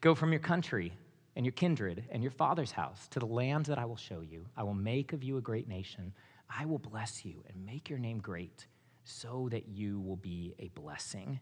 Go 0.00 0.14
from 0.14 0.32
your 0.32 0.40
country 0.40 0.92
and 1.36 1.44
your 1.44 1.52
kindred 1.52 2.04
and 2.10 2.22
your 2.22 2.32
father's 2.32 2.72
house 2.72 3.08
to 3.08 3.18
the 3.18 3.26
land 3.26 3.66
that 3.66 3.78
I 3.78 3.84
will 3.84 3.96
show 3.96 4.20
you. 4.20 4.46
I 4.56 4.62
will 4.62 4.74
make 4.74 5.12
of 5.12 5.22
you 5.22 5.36
a 5.36 5.40
great 5.40 5.68
nation. 5.68 6.12
I 6.48 6.66
will 6.66 6.78
bless 6.78 7.24
you 7.24 7.44
and 7.48 7.64
make 7.64 7.88
your 7.88 7.98
name 7.98 8.18
great 8.18 8.66
so 9.04 9.48
that 9.50 9.68
you 9.68 10.00
will 10.00 10.16
be 10.16 10.54
a 10.58 10.68
blessing. 10.68 11.40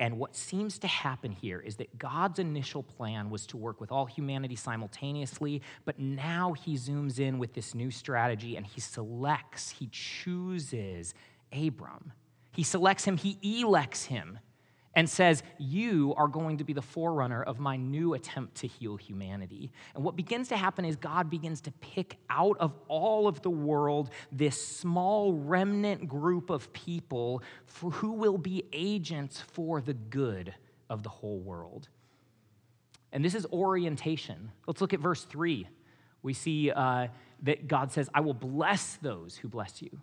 And 0.00 0.18
what 0.18 0.34
seems 0.34 0.78
to 0.78 0.86
happen 0.86 1.30
here 1.30 1.60
is 1.60 1.76
that 1.76 1.98
God's 1.98 2.38
initial 2.38 2.82
plan 2.82 3.28
was 3.28 3.46
to 3.48 3.58
work 3.58 3.82
with 3.82 3.92
all 3.92 4.06
humanity 4.06 4.56
simultaneously, 4.56 5.60
but 5.84 5.98
now 5.98 6.54
he 6.54 6.76
zooms 6.76 7.20
in 7.20 7.38
with 7.38 7.52
this 7.52 7.74
new 7.74 7.90
strategy 7.90 8.56
and 8.56 8.66
he 8.66 8.80
selects, 8.80 9.68
he 9.68 9.88
chooses 9.92 11.12
Abram. 11.52 12.12
He 12.52 12.62
selects 12.62 13.04
him, 13.04 13.18
he 13.18 13.38
elects 13.42 14.04
him 14.04 14.38
and 14.94 15.08
says, 15.08 15.42
You 15.58 16.14
are 16.16 16.28
going 16.28 16.58
to 16.58 16.64
be 16.64 16.72
the 16.72 16.82
forerunner 16.82 17.42
of 17.42 17.60
my 17.60 17.76
new 17.76 18.14
attempt 18.14 18.56
to 18.56 18.66
heal 18.66 18.96
humanity. 18.96 19.70
And 19.94 20.04
what 20.04 20.16
begins 20.16 20.48
to 20.48 20.56
happen 20.56 20.84
is 20.84 20.96
God 20.96 21.30
begins 21.30 21.60
to 21.62 21.72
pick 21.72 22.16
out 22.28 22.56
of 22.58 22.74
all 22.88 23.28
of 23.28 23.42
the 23.42 23.50
world 23.50 24.10
this 24.32 24.64
small 24.64 25.32
remnant 25.32 26.08
group 26.08 26.50
of 26.50 26.72
people 26.72 27.42
who 27.82 28.12
will 28.12 28.38
be 28.38 28.64
agents 28.72 29.40
for 29.40 29.80
the 29.80 29.94
good 29.94 30.54
of 30.88 31.02
the 31.02 31.08
whole 31.08 31.38
world. 31.38 31.88
And 33.12 33.24
this 33.24 33.34
is 33.34 33.46
orientation. 33.52 34.52
Let's 34.66 34.80
look 34.80 34.92
at 34.92 35.00
verse 35.00 35.24
3. 35.24 35.66
We 36.22 36.34
see 36.34 36.70
uh, 36.70 37.08
that 37.42 37.66
God 37.66 37.92
says, 37.92 38.08
I 38.14 38.20
will 38.20 38.34
bless 38.34 38.96
those 38.96 39.36
who 39.36 39.48
bless 39.48 39.82
you. 39.82 40.00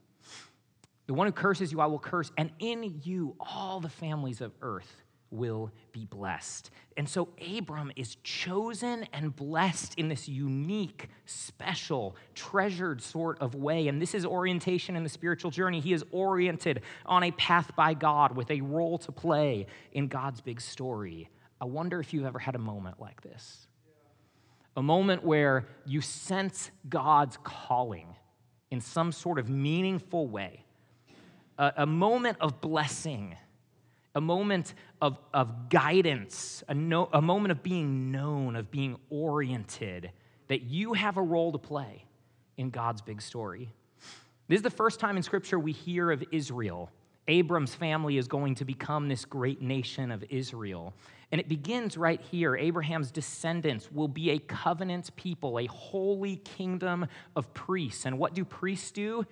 The 1.07 1.13
one 1.13 1.27
who 1.27 1.33
curses 1.33 1.71
you, 1.71 1.79
I 1.79 1.85
will 1.85 1.99
curse, 1.99 2.31
and 2.37 2.51
in 2.59 3.01
you 3.03 3.35
all 3.39 3.79
the 3.79 3.89
families 3.89 4.41
of 4.41 4.51
earth 4.61 5.03
will 5.31 5.71
be 5.91 6.05
blessed. 6.05 6.69
And 6.95 7.07
so 7.07 7.29
Abram 7.57 7.91
is 7.95 8.15
chosen 8.23 9.05
and 9.13 9.35
blessed 9.35 9.95
in 9.95 10.07
this 10.09 10.27
unique, 10.27 11.09
special, 11.25 12.15
treasured 12.33 13.01
sort 13.01 13.41
of 13.41 13.55
way. 13.55 13.87
And 13.87 14.01
this 14.01 14.13
is 14.13 14.25
orientation 14.25 14.95
in 14.95 15.03
the 15.03 15.09
spiritual 15.09 15.51
journey. 15.51 15.79
He 15.79 15.93
is 15.93 16.03
oriented 16.11 16.81
on 17.05 17.23
a 17.23 17.31
path 17.31 17.75
by 17.75 17.93
God 17.93 18.35
with 18.35 18.49
a 18.51 18.61
role 18.61 18.97
to 18.99 19.11
play 19.11 19.67
in 19.91 20.07
God's 20.07 20.41
big 20.41 20.61
story. 20.61 21.29
I 21.59 21.65
wonder 21.65 21.99
if 21.99 22.13
you've 22.13 22.25
ever 22.25 22.39
had 22.39 22.55
a 22.55 22.59
moment 22.59 22.99
like 22.99 23.21
this 23.21 23.67
a 24.75 24.83
moment 24.83 25.23
where 25.23 25.65
you 25.87 26.01
sense 26.01 26.69
God's 26.87 27.35
calling 27.43 28.15
in 28.69 28.79
some 28.79 29.11
sort 29.11 29.39
of 29.39 29.49
meaningful 29.49 30.27
way 30.27 30.66
a, 31.57 31.73
a 31.77 31.85
moment 31.85 32.37
of 32.41 32.61
blessing, 32.61 33.35
a 34.15 34.21
moment 34.21 34.73
of, 35.01 35.17
of 35.33 35.69
guidance, 35.69 36.63
a, 36.67 36.73
no, 36.73 37.09
a 37.13 37.21
moment 37.21 37.51
of 37.51 37.63
being 37.63 38.11
known, 38.11 38.55
of 38.55 38.71
being 38.71 38.97
oriented, 39.09 40.11
that 40.47 40.63
you 40.63 40.93
have 40.93 41.17
a 41.17 41.21
role 41.21 41.51
to 41.51 41.57
play 41.57 42.05
in 42.57 42.69
God's 42.69 43.01
big 43.01 43.21
story. 43.21 43.69
This 44.47 44.57
is 44.57 44.63
the 44.63 44.69
first 44.69 44.99
time 44.99 45.17
in 45.17 45.23
Scripture 45.23 45.59
we 45.59 45.71
hear 45.71 46.11
of 46.11 46.23
Israel. 46.31 46.89
Abram's 47.27 47.75
family 47.75 48.17
is 48.17 48.27
going 48.27 48.55
to 48.55 48.65
become 48.65 49.09
this 49.09 49.25
great 49.25 49.61
nation 49.61 50.11
of 50.11 50.23
Israel. 50.29 50.93
And 51.31 51.41
it 51.41 51.49
begins 51.49 51.97
right 51.97 52.21
here. 52.21 52.55
Abraham's 52.55 53.11
descendants 53.11 53.91
will 53.91 54.07
be 54.07 54.31
a 54.31 54.39
covenant 54.39 55.13
people, 55.17 55.59
a 55.59 55.65
holy 55.65 56.37
kingdom 56.37 57.05
of 57.35 57.53
priests. 57.53 58.05
And 58.05 58.17
what 58.17 58.33
do 58.33 58.45
priests 58.45 58.91
do? 58.91 59.25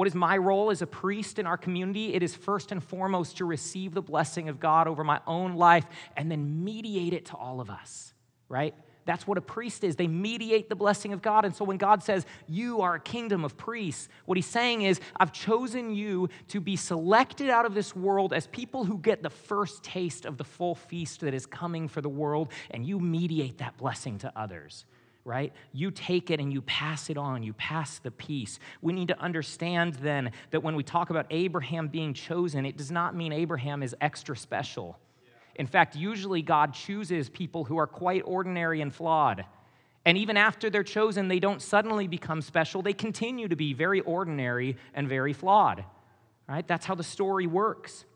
What 0.00 0.06
is 0.06 0.14
my 0.14 0.38
role 0.38 0.70
as 0.70 0.80
a 0.80 0.86
priest 0.86 1.38
in 1.38 1.46
our 1.46 1.58
community? 1.58 2.14
It 2.14 2.22
is 2.22 2.34
first 2.34 2.72
and 2.72 2.82
foremost 2.82 3.36
to 3.36 3.44
receive 3.44 3.92
the 3.92 4.00
blessing 4.00 4.48
of 4.48 4.58
God 4.58 4.88
over 4.88 5.04
my 5.04 5.20
own 5.26 5.56
life 5.56 5.84
and 6.16 6.30
then 6.30 6.64
mediate 6.64 7.12
it 7.12 7.26
to 7.26 7.36
all 7.36 7.60
of 7.60 7.68
us, 7.68 8.14
right? 8.48 8.74
That's 9.04 9.26
what 9.26 9.36
a 9.36 9.42
priest 9.42 9.84
is. 9.84 9.96
They 9.96 10.06
mediate 10.06 10.70
the 10.70 10.74
blessing 10.74 11.12
of 11.12 11.20
God. 11.20 11.44
And 11.44 11.54
so 11.54 11.66
when 11.66 11.76
God 11.76 12.02
says, 12.02 12.24
You 12.48 12.80
are 12.80 12.94
a 12.94 13.00
kingdom 13.00 13.44
of 13.44 13.58
priests, 13.58 14.08
what 14.24 14.38
he's 14.38 14.46
saying 14.46 14.80
is, 14.80 15.02
I've 15.18 15.32
chosen 15.32 15.94
you 15.94 16.30
to 16.48 16.62
be 16.62 16.76
selected 16.76 17.50
out 17.50 17.66
of 17.66 17.74
this 17.74 17.94
world 17.94 18.32
as 18.32 18.46
people 18.46 18.86
who 18.86 18.96
get 18.96 19.22
the 19.22 19.28
first 19.28 19.82
taste 19.82 20.24
of 20.24 20.38
the 20.38 20.44
full 20.44 20.76
feast 20.76 21.20
that 21.20 21.34
is 21.34 21.44
coming 21.44 21.88
for 21.88 22.00
the 22.00 22.08
world, 22.08 22.52
and 22.70 22.86
you 22.86 23.00
mediate 23.00 23.58
that 23.58 23.76
blessing 23.76 24.16
to 24.20 24.32
others 24.34 24.86
right? 25.24 25.52
You 25.72 25.90
take 25.90 26.30
it 26.30 26.40
and 26.40 26.52
you 26.52 26.62
pass 26.62 27.10
it 27.10 27.16
on, 27.16 27.42
you 27.42 27.52
pass 27.52 27.98
the 27.98 28.10
peace. 28.10 28.58
We 28.80 28.92
need 28.92 29.08
to 29.08 29.20
understand 29.20 29.94
then 29.94 30.32
that 30.50 30.62
when 30.62 30.76
we 30.76 30.82
talk 30.82 31.10
about 31.10 31.26
Abraham 31.30 31.88
being 31.88 32.14
chosen, 32.14 32.64
it 32.64 32.76
does 32.76 32.90
not 32.90 33.14
mean 33.14 33.32
Abraham 33.32 33.82
is 33.82 33.94
extra 34.00 34.36
special. 34.36 34.98
In 35.56 35.66
fact, 35.66 35.94
usually 35.94 36.42
God 36.42 36.72
chooses 36.72 37.28
people 37.28 37.64
who 37.64 37.76
are 37.76 37.86
quite 37.86 38.22
ordinary 38.24 38.80
and 38.80 38.94
flawed. 38.94 39.44
And 40.06 40.16
even 40.16 40.38
after 40.38 40.70
they're 40.70 40.82
chosen, 40.82 41.28
they 41.28 41.40
don't 41.40 41.60
suddenly 41.60 42.06
become 42.06 42.40
special. 42.40 42.80
They 42.80 42.94
continue 42.94 43.48
to 43.48 43.56
be 43.56 43.74
very 43.74 44.00
ordinary 44.00 44.78
and 44.94 45.06
very 45.06 45.34
flawed. 45.34 45.84
Right? 46.48 46.66
That's 46.66 46.86
how 46.86 46.94
the 46.94 47.04
story 47.04 47.46
works. 47.46 48.06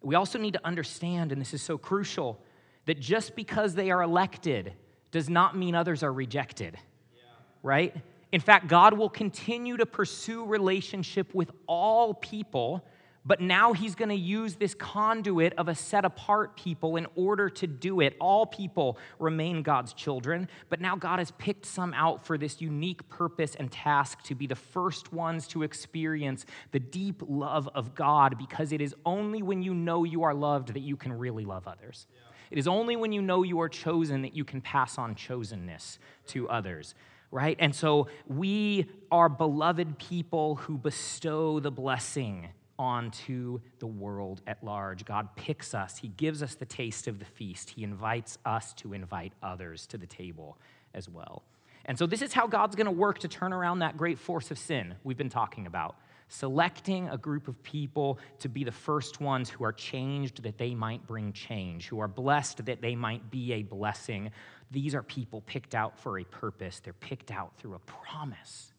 We 0.00 0.14
also 0.14 0.38
need 0.38 0.54
to 0.54 0.66
understand, 0.66 1.30
and 1.30 1.40
this 1.40 1.54
is 1.54 1.62
so 1.62 1.76
crucial, 1.76 2.42
that 2.86 2.98
just 2.98 3.36
because 3.36 3.74
they 3.74 3.90
are 3.90 4.02
elected, 4.02 4.72
does 5.12 5.28
not 5.30 5.56
mean 5.56 5.76
others 5.76 6.02
are 6.02 6.12
rejected, 6.12 6.76
yeah. 7.14 7.22
right? 7.62 7.94
In 8.32 8.40
fact, 8.40 8.66
God 8.66 8.94
will 8.94 9.10
continue 9.10 9.76
to 9.76 9.86
pursue 9.86 10.44
relationship 10.46 11.34
with 11.34 11.50
all 11.66 12.14
people, 12.14 12.82
but 13.26 13.42
now 13.42 13.74
He's 13.74 13.94
going 13.94 14.08
to 14.08 14.14
use 14.14 14.54
this 14.56 14.74
conduit 14.74 15.52
of 15.58 15.68
a 15.68 15.74
set 15.74 16.06
apart 16.06 16.56
people 16.56 16.96
in 16.96 17.06
order 17.14 17.50
to 17.50 17.66
do 17.66 18.00
it. 18.00 18.16
All 18.18 18.46
people 18.46 18.98
remain 19.18 19.62
God's 19.62 19.92
children, 19.92 20.48
but 20.70 20.80
now 20.80 20.96
God 20.96 21.18
has 21.18 21.30
picked 21.32 21.66
some 21.66 21.92
out 21.92 22.24
for 22.24 22.38
this 22.38 22.62
unique 22.62 23.06
purpose 23.10 23.54
and 23.54 23.70
task 23.70 24.22
to 24.22 24.34
be 24.34 24.46
the 24.46 24.56
first 24.56 25.12
ones 25.12 25.46
to 25.48 25.62
experience 25.62 26.46
the 26.70 26.80
deep 26.80 27.22
love 27.28 27.68
of 27.74 27.94
God 27.94 28.38
because 28.38 28.72
it 28.72 28.80
is 28.80 28.94
only 29.04 29.42
when 29.42 29.62
you 29.62 29.74
know 29.74 30.04
you 30.04 30.22
are 30.22 30.34
loved 30.34 30.72
that 30.72 30.80
you 30.80 30.96
can 30.96 31.12
really 31.12 31.44
love 31.44 31.68
others. 31.68 32.06
Yeah. 32.10 32.31
It 32.52 32.58
is 32.58 32.68
only 32.68 32.96
when 32.96 33.12
you 33.12 33.22
know 33.22 33.42
you 33.42 33.60
are 33.60 33.68
chosen 33.68 34.20
that 34.22 34.36
you 34.36 34.44
can 34.44 34.60
pass 34.60 34.98
on 34.98 35.14
chosenness 35.14 35.96
to 36.28 36.50
others, 36.50 36.94
right? 37.30 37.56
And 37.58 37.74
so 37.74 38.08
we 38.26 38.90
are 39.10 39.30
beloved 39.30 39.98
people 39.98 40.56
who 40.56 40.76
bestow 40.76 41.60
the 41.60 41.70
blessing 41.70 42.48
onto 42.78 43.60
the 43.78 43.86
world 43.86 44.42
at 44.46 44.62
large. 44.62 45.06
God 45.06 45.34
picks 45.34 45.72
us, 45.72 45.96
He 45.96 46.08
gives 46.08 46.42
us 46.42 46.54
the 46.54 46.66
taste 46.66 47.08
of 47.08 47.18
the 47.18 47.24
feast, 47.24 47.70
He 47.70 47.84
invites 47.84 48.36
us 48.44 48.74
to 48.74 48.92
invite 48.92 49.32
others 49.42 49.86
to 49.86 49.96
the 49.96 50.06
table 50.06 50.58
as 50.92 51.08
well. 51.08 51.44
And 51.86 51.98
so, 51.98 52.06
this 52.06 52.20
is 52.20 52.34
how 52.34 52.46
God's 52.46 52.76
gonna 52.76 52.92
work 52.92 53.18
to 53.20 53.28
turn 53.28 53.54
around 53.54 53.78
that 53.78 53.96
great 53.96 54.18
force 54.18 54.50
of 54.50 54.58
sin 54.58 54.96
we've 55.04 55.16
been 55.16 55.30
talking 55.30 55.66
about 55.66 55.96
selecting 56.32 57.10
a 57.10 57.18
group 57.18 57.46
of 57.46 57.62
people 57.62 58.18
to 58.38 58.48
be 58.48 58.64
the 58.64 58.72
first 58.72 59.20
ones 59.20 59.50
who 59.50 59.64
are 59.64 59.72
changed 59.72 60.42
that 60.42 60.56
they 60.56 60.74
might 60.74 61.06
bring 61.06 61.30
change, 61.32 61.88
who 61.88 62.00
are 62.00 62.08
blessed 62.08 62.64
that 62.64 62.80
they 62.80 62.96
might 62.96 63.30
be 63.30 63.52
a 63.52 63.62
blessing. 63.62 64.30
These 64.70 64.94
are 64.94 65.02
people 65.02 65.42
picked 65.42 65.74
out 65.74 65.98
for 65.98 66.18
a 66.18 66.24
purpose. 66.24 66.80
They're 66.80 66.94
picked 66.94 67.30
out 67.30 67.52
through 67.58 67.74
a 67.74 67.78
promise 67.80 68.72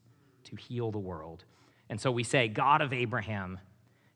to 0.45 0.55
heal 0.55 0.91
the 0.91 0.97
world. 0.97 1.45
And 1.89 2.01
so 2.01 2.11
we 2.11 2.23
say, 2.23 2.47
God 2.47 2.81
of 2.81 2.91
Abraham, 2.91 3.59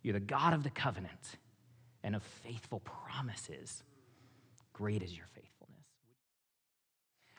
you're 0.01 0.13
the 0.13 0.19
God 0.19 0.53
of 0.53 0.63
the 0.63 0.71
covenant 0.71 1.37
and 2.03 2.15
of 2.15 2.23
faithful 2.23 2.79
promises. 2.79 3.83
Great 4.73 5.03
is 5.03 5.15
your 5.15 5.27
faith. 5.27 5.46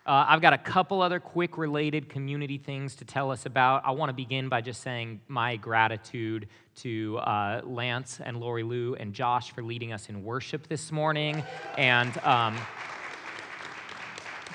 Uh, 0.06 0.24
I've 0.28 0.40
got 0.40 0.54
a 0.54 0.58
couple 0.58 1.02
other 1.02 1.20
quick 1.20 1.58
related 1.58 2.08
community 2.08 2.56
things 2.56 2.94
to 2.96 3.04
tell 3.04 3.30
us 3.30 3.44
about. 3.44 3.82
I 3.84 3.90
want 3.90 4.08
to 4.08 4.14
begin 4.14 4.48
by 4.48 4.62
just 4.62 4.80
saying 4.80 5.20
my 5.28 5.56
gratitude 5.56 6.48
to 6.76 7.18
uh, 7.18 7.60
Lance 7.64 8.20
and 8.24 8.38
Lori 8.38 8.62
Lou 8.62 8.94
and 8.94 9.12
Josh 9.12 9.52
for 9.52 9.62
leading 9.62 9.92
us 9.92 10.08
in 10.08 10.24
worship 10.24 10.66
this 10.66 10.90
morning. 10.90 11.42
And 11.76 12.16
um, 12.18 12.56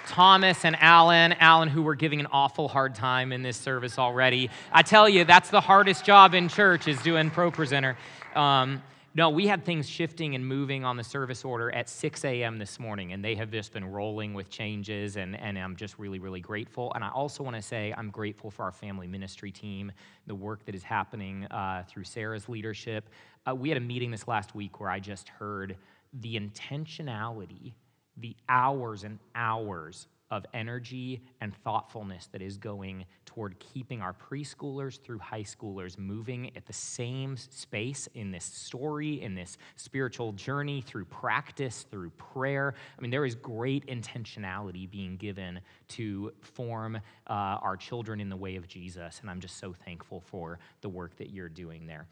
Thomas 0.07 0.65
and 0.65 0.75
Alan. 0.79 1.33
Alan, 1.33 1.69
who 1.69 1.81
we're 1.81 1.95
giving 1.95 2.19
an 2.19 2.27
awful 2.31 2.67
hard 2.67 2.95
time 2.95 3.31
in 3.31 3.41
this 3.41 3.57
service 3.57 3.97
already. 3.97 4.49
I 4.71 4.81
tell 4.81 5.07
you, 5.07 5.23
that's 5.23 5.49
the 5.49 5.61
hardest 5.61 6.05
job 6.05 6.33
in 6.33 6.49
church 6.49 6.87
is 6.87 7.01
doing 7.01 7.31
ProPresenter. 7.31 7.95
Um, 8.35 8.81
no, 9.15 9.29
we 9.29 9.45
had 9.45 9.63
things 9.63 9.87
shifting 9.87 10.33
and 10.33 10.45
moving 10.45 10.83
on 10.83 10.97
the 10.97 11.03
service 11.03 11.45
order 11.45 11.71
at 11.71 11.87
6 11.87 12.25
a.m. 12.25 12.57
this 12.57 12.79
morning, 12.79 13.13
and 13.13 13.23
they 13.23 13.35
have 13.35 13.51
just 13.51 13.71
been 13.71 13.85
rolling 13.85 14.33
with 14.33 14.49
changes, 14.49 15.17
and, 15.17 15.39
and 15.39 15.57
I'm 15.57 15.75
just 15.75 15.99
really, 15.99 16.17
really 16.17 16.39
grateful. 16.39 16.91
And 16.95 17.03
I 17.03 17.09
also 17.09 17.43
want 17.43 17.55
to 17.55 17.61
say 17.61 17.93
I'm 17.95 18.09
grateful 18.09 18.49
for 18.49 18.63
our 18.63 18.71
family 18.71 19.05
ministry 19.05 19.51
team, 19.51 19.91
the 20.25 20.33
work 20.33 20.65
that 20.65 20.73
is 20.73 20.81
happening 20.81 21.45
uh, 21.45 21.83
through 21.87 22.05
Sarah's 22.05 22.49
leadership. 22.49 23.07
Uh, 23.47 23.53
we 23.53 23.69
had 23.69 23.77
a 23.77 23.81
meeting 23.81 24.09
this 24.09 24.27
last 24.27 24.55
week 24.55 24.79
where 24.79 24.89
I 24.89 24.99
just 24.99 25.29
heard 25.29 25.77
the 26.21 26.39
intentionality, 26.39 27.73
the 28.17 28.35
hours 28.49 29.03
and 29.03 29.19
hours 29.35 30.07
of 30.33 30.45
energy 30.55 31.21
and 31.41 31.55
thoughtfulness 31.63 32.27
that 32.31 32.41
is 32.41 32.57
going 32.57 33.05
toward 33.25 33.57
keeping 33.59 34.01
our 34.01 34.13
preschoolers 34.13 34.99
through 34.99 35.19
high 35.19 35.43
schoolers 35.43 35.97
moving 35.99 36.49
at 36.57 36.65
the 36.65 36.73
same 36.73 37.37
space 37.37 38.09
in 38.15 38.31
this 38.31 38.43
story, 38.43 39.21
in 39.21 39.35
this 39.35 39.59
spiritual 39.75 40.31
journey, 40.33 40.81
through 40.81 41.05
practice, 41.05 41.85
through 41.91 42.09
prayer. 42.11 42.73
I 42.97 43.01
mean, 43.01 43.11
there 43.11 43.25
is 43.25 43.35
great 43.35 43.85
intentionality 43.85 44.89
being 44.89 45.17
given 45.17 45.59
to 45.89 46.33
form 46.41 46.95
uh, 46.95 46.99
our 47.29 47.77
children 47.77 48.19
in 48.19 48.29
the 48.29 48.37
way 48.37 48.55
of 48.55 48.67
Jesus, 48.67 49.19
and 49.21 49.29
I'm 49.29 49.39
just 49.39 49.57
so 49.57 49.71
thankful 49.85 50.19
for 50.19 50.57
the 50.81 50.89
work 50.89 51.15
that 51.17 51.29
you're 51.29 51.47
doing 51.47 51.85
there. 51.85 52.07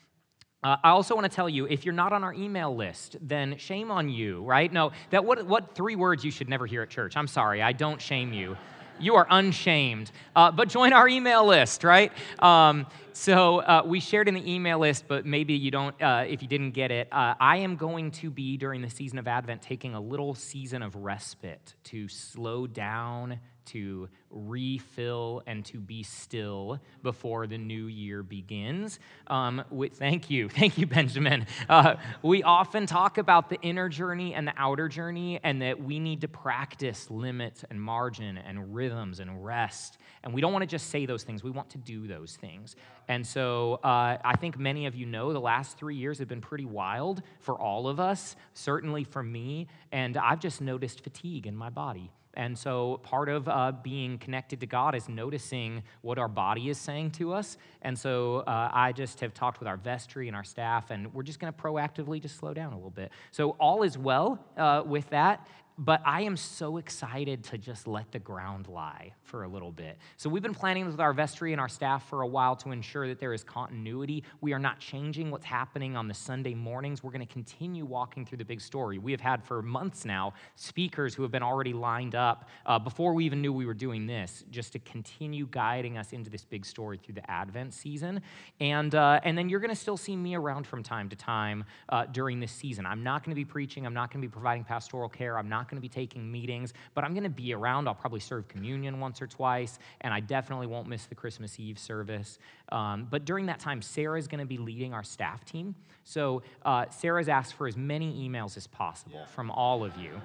Uh, 0.64 0.78
I 0.84 0.90
also 0.92 1.16
want 1.16 1.26
to 1.26 1.36
tell 1.36 1.50
you 1.50 1.66
if 1.66 1.86
you're 1.86 1.94
not 1.94 2.14
on 2.14 2.24
our 2.24 2.34
email 2.36 2.76
list, 2.76 3.18
then 3.20 3.58
shame 3.58 3.90
on 3.90 4.10
you, 4.10 4.44
right? 4.44 4.72
No, 4.72 4.92
that 5.10 5.26
what, 5.26 5.44
what 5.48 5.74
three 5.74 5.96
words 5.96 6.24
you 6.24 6.30
should 6.30 6.50
never 6.50 6.68
hear 6.68 6.84
at 6.84 6.90
church? 6.92 7.18
I'm 7.18 7.28
sorry, 7.28 7.64
I 7.64 7.72
don't 7.72 8.00
shame 8.00 8.32
you. 8.32 8.56
You 9.00 9.16
are 9.16 9.26
unshamed. 9.32 10.12
Uh, 10.36 10.52
but 10.52 10.70
join 10.70 10.94
our 10.94 11.08
email 11.08 11.48
list, 11.48 11.84
right? 11.84 12.12
Um, 12.38 12.86
so 13.14 13.60
uh, 13.60 13.84
we 13.86 14.00
shared 14.00 14.28
in 14.28 14.34
the 14.34 14.52
email 14.52 14.80
list, 14.80 15.06
but 15.08 15.26
maybe 15.26 15.54
you 15.54 15.72
don't, 15.72 16.00
uh, 16.02 16.26
if 16.28 16.42
you 16.42 16.48
didn't 16.48 16.72
get 16.72 16.92
it. 16.92 17.08
Uh, 17.12 17.36
I 17.40 17.58
am 17.58 17.76
going 17.76 18.12
to 18.12 18.30
be, 18.30 18.58
during 18.58 18.82
the 18.82 18.90
season 18.90 19.18
of 19.18 19.28
Advent, 19.28 19.62
taking 19.62 19.94
a 19.94 20.02
little 20.02 20.36
season 20.36 20.82
of 20.82 20.96
respite 20.96 21.76
to 21.86 22.08
slow 22.08 22.68
down 22.68 23.40
to 23.64 24.10
refill 24.30 25.44
and 25.46 25.64
to 25.66 25.78
be 25.78 26.04
still 26.04 26.80
before 27.04 27.48
the 27.48 27.58
new 27.58 27.88
year 27.88 28.24
begins. 28.24 29.00
Um, 29.28 29.64
thank 29.96 30.30
you. 30.30 30.50
Thank 30.62 30.78
you, 30.78 30.86
Benjamin. 30.86 31.48
Uh, 31.70 31.96
we 32.22 32.44
often 32.44 32.86
talk 32.86 33.18
about 33.18 33.50
the 33.50 33.60
inner 33.62 33.90
journey 33.90 34.34
and 34.34 34.48
the 34.48 34.54
outer 34.58 34.88
journey, 34.88 35.40
and 35.44 35.62
that 35.62 35.82
we 35.82 36.00
need 36.00 36.22
to 36.22 36.28
practice 36.28 37.10
limits 37.10 37.64
and 37.70 37.82
margin 37.82 38.38
and 38.38 38.76
rhythms 38.76 39.20
and 39.20 39.44
rest. 39.44 39.98
And 40.24 40.34
we 40.34 40.42
don't 40.42 40.54
want 40.54 40.64
to 40.64 40.68
just 40.68 40.90
say 40.90 41.06
those 41.06 41.24
things, 41.24 41.44
we 41.44 41.52
want 41.52 41.70
to 41.72 41.78
do 41.78 42.08
those 42.08 42.36
things. 42.36 42.76
And 43.08 43.26
so 43.26 43.80
uh, 43.84 44.18
I 44.24 44.36
think 44.40 44.58
many 44.58 44.86
of 44.86 44.96
you 44.96 45.06
know 45.06 45.34
the 45.34 45.42
last 45.42 45.78
three 45.78 45.96
years 45.96 46.20
have 46.20 46.28
been 46.28 46.42
pretty 46.42 46.66
wild 46.66 47.22
for 47.40 47.60
all 47.60 47.88
of 47.88 48.00
us, 48.00 48.36
certainly 48.54 49.04
for 49.04 49.24
me. 49.24 49.68
And 49.92 50.18
I've 50.18 50.40
just 50.40 50.62
noticed 50.62 51.04
fatigue 51.04 51.48
in 51.48 51.56
my 51.56 51.70
body. 51.70 52.12
And 52.34 52.58
so, 52.58 53.00
part 53.04 53.28
of 53.28 53.48
uh, 53.50 53.74
being 53.84 54.18
connected 54.18 54.62
to 54.62 54.66
God 54.66 54.96
is 54.96 55.10
noticing 55.10 55.84
what 56.02 56.18
our 56.18 56.30
body 56.30 56.70
is 56.70 56.78
saying 56.78 57.12
to 57.12 57.34
us. 57.34 57.58
And 57.82 57.98
so, 57.98 58.38
uh, 58.48 58.70
I 58.72 58.94
just 58.94 59.20
have 59.20 59.34
talked 59.34 59.60
with 59.60 59.68
our 59.68 59.76
vestry 59.76 60.28
and 60.28 60.36
our 60.36 60.44
staff, 60.44 60.92
and 60.92 61.14
we're 61.14 61.24
just 61.24 61.40
going 61.40 61.52
to 61.52 61.60
proactively 61.60 62.22
just 62.22 62.38
slow 62.38 62.54
down 62.54 62.72
a 62.72 62.76
little 62.76 62.90
bit. 62.90 63.12
So, 63.32 63.52
all 63.60 63.84
is 63.84 63.98
well 63.98 64.40
uh, 64.56 64.84
with 64.86 65.10
that 65.10 65.46
but 65.82 66.00
I 66.06 66.22
am 66.22 66.38
so 66.38 66.78
excited 66.78 67.44
to 67.46 67.58
just 67.58 67.88
let 67.88 68.12
the 68.12 68.20
ground 68.20 68.68
lie 68.68 69.14
for 69.24 69.44
a 69.44 69.48
little 69.48 69.72
bit. 69.72 69.98
So, 70.16 70.30
we've 70.30 70.44
been 70.44 70.54
planning 70.54 70.86
this 70.86 70.92
with 70.92 71.00
our 71.00 71.12
vestry 71.12 71.54
and 71.54 71.60
our 71.60 71.68
staff 71.68 72.08
for 72.08 72.22
a 72.22 72.28
while 72.28 72.56
to 72.58 72.72
ensure 72.72 73.08
that 73.08 73.20
there 73.20 73.34
is 73.34 73.44
continuity. 73.44 74.24
We 74.42 74.54
are 74.54 74.60
not 74.60 74.80
changing 74.80 75.32
what's 75.32 75.46
happening 75.46 75.98
on 75.98 76.08
the 76.08 76.14
Sunday 76.14 76.54
mornings. 76.54 77.04
We're 77.04 77.12
going 77.12 77.26
to 77.26 77.34
continue 77.34 77.84
walking 77.84 78.28
through 78.28 78.38
the 78.38 78.46
big 78.46 78.62
story. 78.62 79.00
We 79.00 79.12
have 79.12 79.22
had 79.22 79.44
for 79.44 79.64
months 79.64 80.06
now 80.06 80.34
speakers 80.56 81.16
who 81.16 81.24
have 81.24 81.32
been 81.32 81.42
already 81.42 81.74
lined 81.74 82.14
up 82.14 82.48
uh, 82.68 82.78
before 82.78 83.16
we 83.16 83.26
even 83.26 83.42
knew 83.42 83.52
we 83.52 83.66
were 83.66 83.74
doing 83.74 84.06
this, 84.06 84.44
just 84.52 84.74
to 84.74 84.80
continue 84.80 85.48
guiding 85.50 85.98
us 85.98 86.14
into 86.14 86.30
this 86.30 86.46
big 86.46 86.64
story 86.64 87.00
through 87.04 87.16
the 87.16 87.32
Advent 87.32 87.74
season. 87.74 88.22
And, 88.60 88.94
uh, 88.94 89.20
and 89.24 89.36
then 89.36 89.50
you're 89.50 89.60
going 89.60 89.70
to 89.70 89.76
still 89.76 89.98
see 89.98 90.16
me 90.16 90.36
around 90.36 90.68
from 90.68 90.84
time 90.84 91.10
to 91.10 91.16
time 91.16 91.64
uh, 91.90 92.06
during 92.06 92.40
this 92.40 92.52
season. 92.52 92.86
I'm 92.86 93.02
not 93.02 93.24
going 93.24 93.32
to 93.32 93.36
be 93.36 93.46
preaching, 93.46 93.88
I'm 93.88 93.96
not 93.96 94.14
going 94.14 94.22
to 94.22 94.28
be 94.28 94.32
providing 94.32 94.64
pastoral 94.64 95.10
care, 95.10 95.40
I'm 95.40 95.50
not 95.50 95.71
going 95.72 95.78
to 95.78 95.82
be 95.82 95.90
taking 95.90 96.32
meetings, 96.32 96.74
but 96.94 97.04
I'm 97.04 97.14
going 97.14 97.24
to 97.24 97.30
be 97.30 97.54
around. 97.54 97.88
I'll 97.88 97.96
probably 97.96 98.20
serve 98.20 98.48
communion 98.48 99.00
once 99.00 99.22
or 99.22 99.28
twice, 99.28 99.80
and 100.02 100.14
I 100.14 100.20
definitely 100.20 100.68
won't 100.68 100.88
miss 100.88 101.06
the 101.06 101.16
Christmas 101.16 101.60
Eve 101.60 101.80
service. 101.80 102.38
Um, 102.70 103.08
but 103.10 103.26
during 103.26 103.48
that 103.48 103.60
time, 103.60 103.82
Sarah 103.82 104.20
is 104.20 104.28
going 104.28 104.40
to 104.42 104.46
be 104.46 104.60
leading 104.60 104.94
our 104.94 105.04
staff 105.04 105.44
team. 105.46 105.74
So 106.04 106.44
uh, 106.64 106.86
Sarah's 106.90 107.30
asked 107.30 107.56
for 107.56 107.68
as 107.68 107.78
many 107.78 108.28
emails 108.30 108.58
as 108.58 108.68
possible 108.68 109.26
from 109.34 109.50
all 109.50 109.84
of 109.84 109.98
you. 109.98 110.22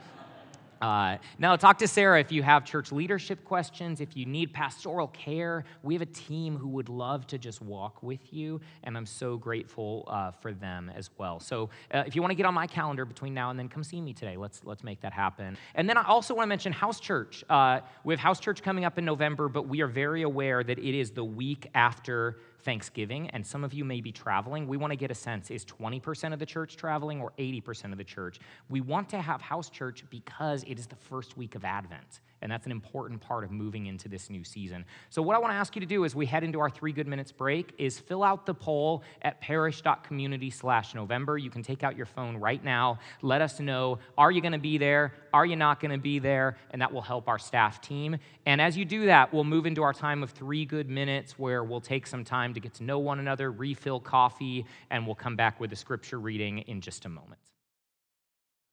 Uh, 0.81 1.17
now, 1.39 1.57
talk 1.57 1.79
to 1.79 1.89
Sarah 1.89 2.21
if 2.21 2.31
you 2.31 2.43
have 2.43 2.65
church 2.65 2.93
leadership 2.93 3.45
questions, 3.45 4.01
if 4.01 4.17
you 4.17 4.27
need 4.27 4.53
pastoral 4.53 5.09
care. 5.09 5.65
We 5.83 5.95
have 5.95 6.03
a 6.03 6.07
team 6.07 6.57
who 6.57 6.69
would 6.69 6.89
love 6.89 7.27
to 7.29 7.39
just 7.39 7.63
walk 7.63 8.03
with 8.03 8.33
you, 8.33 8.61
and 8.85 8.97
I'm 8.97 9.07
so 9.07 9.37
grateful 9.37 10.05
uh, 10.09 10.33
for 10.33 10.53
them 10.53 10.91
as 10.95 11.11
well. 11.19 11.41
So, 11.41 11.71
uh, 11.93 12.05
if 12.07 12.15
you 12.15 12.23
want 12.23 12.33
to 12.33 12.37
get 12.37 12.47
on 12.47 12.55
my 12.55 12.67
calendar 12.67 13.05
between 13.05 13.35
now 13.35 13.51
and 13.51 13.59
then, 13.59 13.69
come 13.69 13.85
see 13.85 14.01
me 14.01 14.13
today. 14.13 14.37
Let's 14.37 14.63
let's 14.65 14.85
make 14.85 15.01
that 15.01 15.13
happen. 15.13 15.57
And 15.75 15.89
then 15.89 15.97
I 15.97 16.05
also 16.05 16.35
want 16.35 16.45
to 16.45 16.49
mention 16.49 16.73
House 16.73 17.01
Church. 17.01 17.45
Uh, 17.49 17.81
we 18.05 18.13
have 18.13 18.21
House 18.21 18.41
Church 18.41 18.63
coming 18.63 18.85
up 18.85 18.99
in 18.99 19.05
November, 19.05 19.49
but 19.49 19.69
we 19.69 19.81
are 19.81 19.89
very 19.89 20.23
aware 20.23 20.63
that 20.63 20.79
it 20.79 20.99
is 20.99 21.11
the 21.11 21.25
week 21.25 21.69
after 21.75 22.37
Thanksgiving, 22.67 23.31
and 23.31 23.47
some 23.47 23.63
of 23.63 23.73
you 23.73 23.85
may 23.85 24.01
be 24.01 24.11
traveling, 24.11 24.67
we 24.67 24.77
want 24.77 24.91
to 24.91 24.97
get 24.97 25.13
a 25.13 25.15
sense 25.15 25.53
is 25.53 25.65
20% 25.65 26.33
of 26.33 26.41
the 26.41 26.45
church 26.45 26.77
traveling 26.77 27.21
or 27.21 27.33
80% 27.39 27.93
of 27.93 27.97
the 27.97 28.05
church? 28.05 28.41
We 28.69 28.81
want 28.81 29.09
to 29.11 29.23
have 29.23 29.41
house 29.41 29.71
church 29.71 30.05
because 30.11 30.65
it 30.65 30.77
is 30.77 30.89
the 30.89 30.97
first 30.97 31.37
week 31.37 31.55
of 31.55 31.65
Advent. 31.65 32.21
And 32.43 32.53
that's 32.53 32.67
an 32.67 32.73
important 32.73 33.21
part 33.21 33.45
of 33.45 33.51
moving 33.51 33.87
into 33.87 34.09
this 34.09 34.29
new 34.29 34.45
season. 34.45 34.85
So, 35.09 35.23
what 35.23 35.37
I 35.37 35.39
want 35.39 35.53
to 35.53 35.57
ask 35.57 35.75
you 35.75 35.81
to 35.81 35.87
do 35.87 36.05
as 36.05 36.15
we 36.15 36.27
head 36.27 36.45
into 36.45 36.61
our 36.61 36.71
three 36.71 36.93
good 36.93 37.07
minutes 37.07 37.33
break 37.33 37.73
is 37.79 37.99
fill 37.99 38.23
out 38.23 38.47
the 38.47 38.55
poll 38.55 39.03
at 39.23 39.41
parish.community 39.41 40.51
slash 40.51 40.95
November. 40.95 41.39
You 41.39 41.51
can 41.51 41.63
take 41.63 41.83
out 41.83 41.97
your 41.97 42.07
phone 42.07 42.37
right 42.37 42.63
now. 42.63 42.99
Let 43.23 43.41
us 43.41 43.59
know 43.61 43.99
are 44.19 44.31
you 44.31 44.41
going 44.41 44.53
to 44.53 44.59
be 44.59 44.79
there? 44.79 45.15
Are 45.33 45.47
you 45.47 45.57
not 45.57 45.81
going 45.81 45.93
to 45.93 45.99
be 45.99 46.19
there? 46.19 46.57
And 46.71 46.81
that 46.83 46.93
will 46.93 47.03
help 47.03 47.29
our 47.29 47.39
staff 47.39 47.81
team. 47.81 48.19
And 48.45 48.61
as 48.61 48.77
you 48.77 48.85
do 48.85 49.07
that, 49.07 49.33
we'll 49.33 49.45
move 49.45 49.67
into 49.67 49.83
our 49.83 49.93
time 49.93 50.23
of 50.23 50.31
three 50.31 50.65
good 50.65 50.89
minutes 50.89 51.39
where 51.39 51.65
we'll 51.65 51.81
take 51.81 52.07
some 52.07 52.25
time 52.25 52.55
to 52.55 52.61
get 52.61 52.75
to 52.75 52.85
know 52.85 52.99
one 52.99 53.19
another, 53.19 53.51
refill 53.51 54.01
coffee, 54.01 54.65
and 54.91 55.07
we'll 55.07 55.15
come 55.15 55.37
back 55.37 55.59
with 55.61 55.73
a 55.73 55.77
scripture 55.77 56.21
reading 56.21 56.59
in 56.61 56.81
just 56.81 57.05
a 57.05 57.09
moment. 57.09 57.41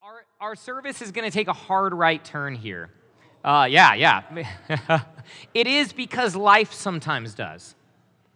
Our, 0.01 0.25
our 0.39 0.55
service 0.55 1.01
is 1.01 1.11
going 1.11 1.29
to 1.29 1.31
take 1.31 1.47
a 1.47 1.53
hard 1.53 1.93
right 1.93 2.23
turn 2.23 2.55
here. 2.55 2.89
Uh, 3.43 3.67
yeah, 3.69 3.93
yeah. 3.93 5.01
it 5.53 5.67
is 5.67 5.91
because 5.91 6.35
life 6.35 6.71
sometimes 6.71 7.33
does, 7.33 7.75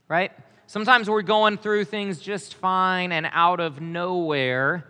right? 0.10 0.32
Sometimes 0.66 1.10
we're 1.10 1.22
going 1.22 1.58
through 1.58 1.86
things 1.86 2.20
just 2.20 2.56
fine, 2.56 3.14
and 3.14 3.28
out 3.32 3.62
of 3.62 3.80
nowhere 3.80 4.86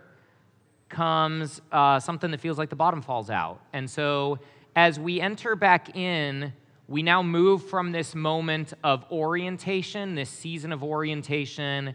comes 0.88 1.60
uh, 1.70 2.00
something 2.00 2.32
that 2.32 2.40
feels 2.40 2.58
like 2.58 2.68
the 2.68 2.76
bottom 2.76 3.00
falls 3.00 3.30
out. 3.30 3.60
And 3.72 3.88
so, 3.88 4.40
as 4.74 4.98
we 4.98 5.20
enter 5.20 5.54
back 5.54 5.96
in, 5.96 6.52
we 6.88 7.04
now 7.04 7.22
move 7.22 7.68
from 7.68 7.92
this 7.92 8.16
moment 8.16 8.72
of 8.82 9.04
orientation, 9.12 10.16
this 10.16 10.30
season 10.30 10.72
of 10.72 10.82
orientation, 10.82 11.94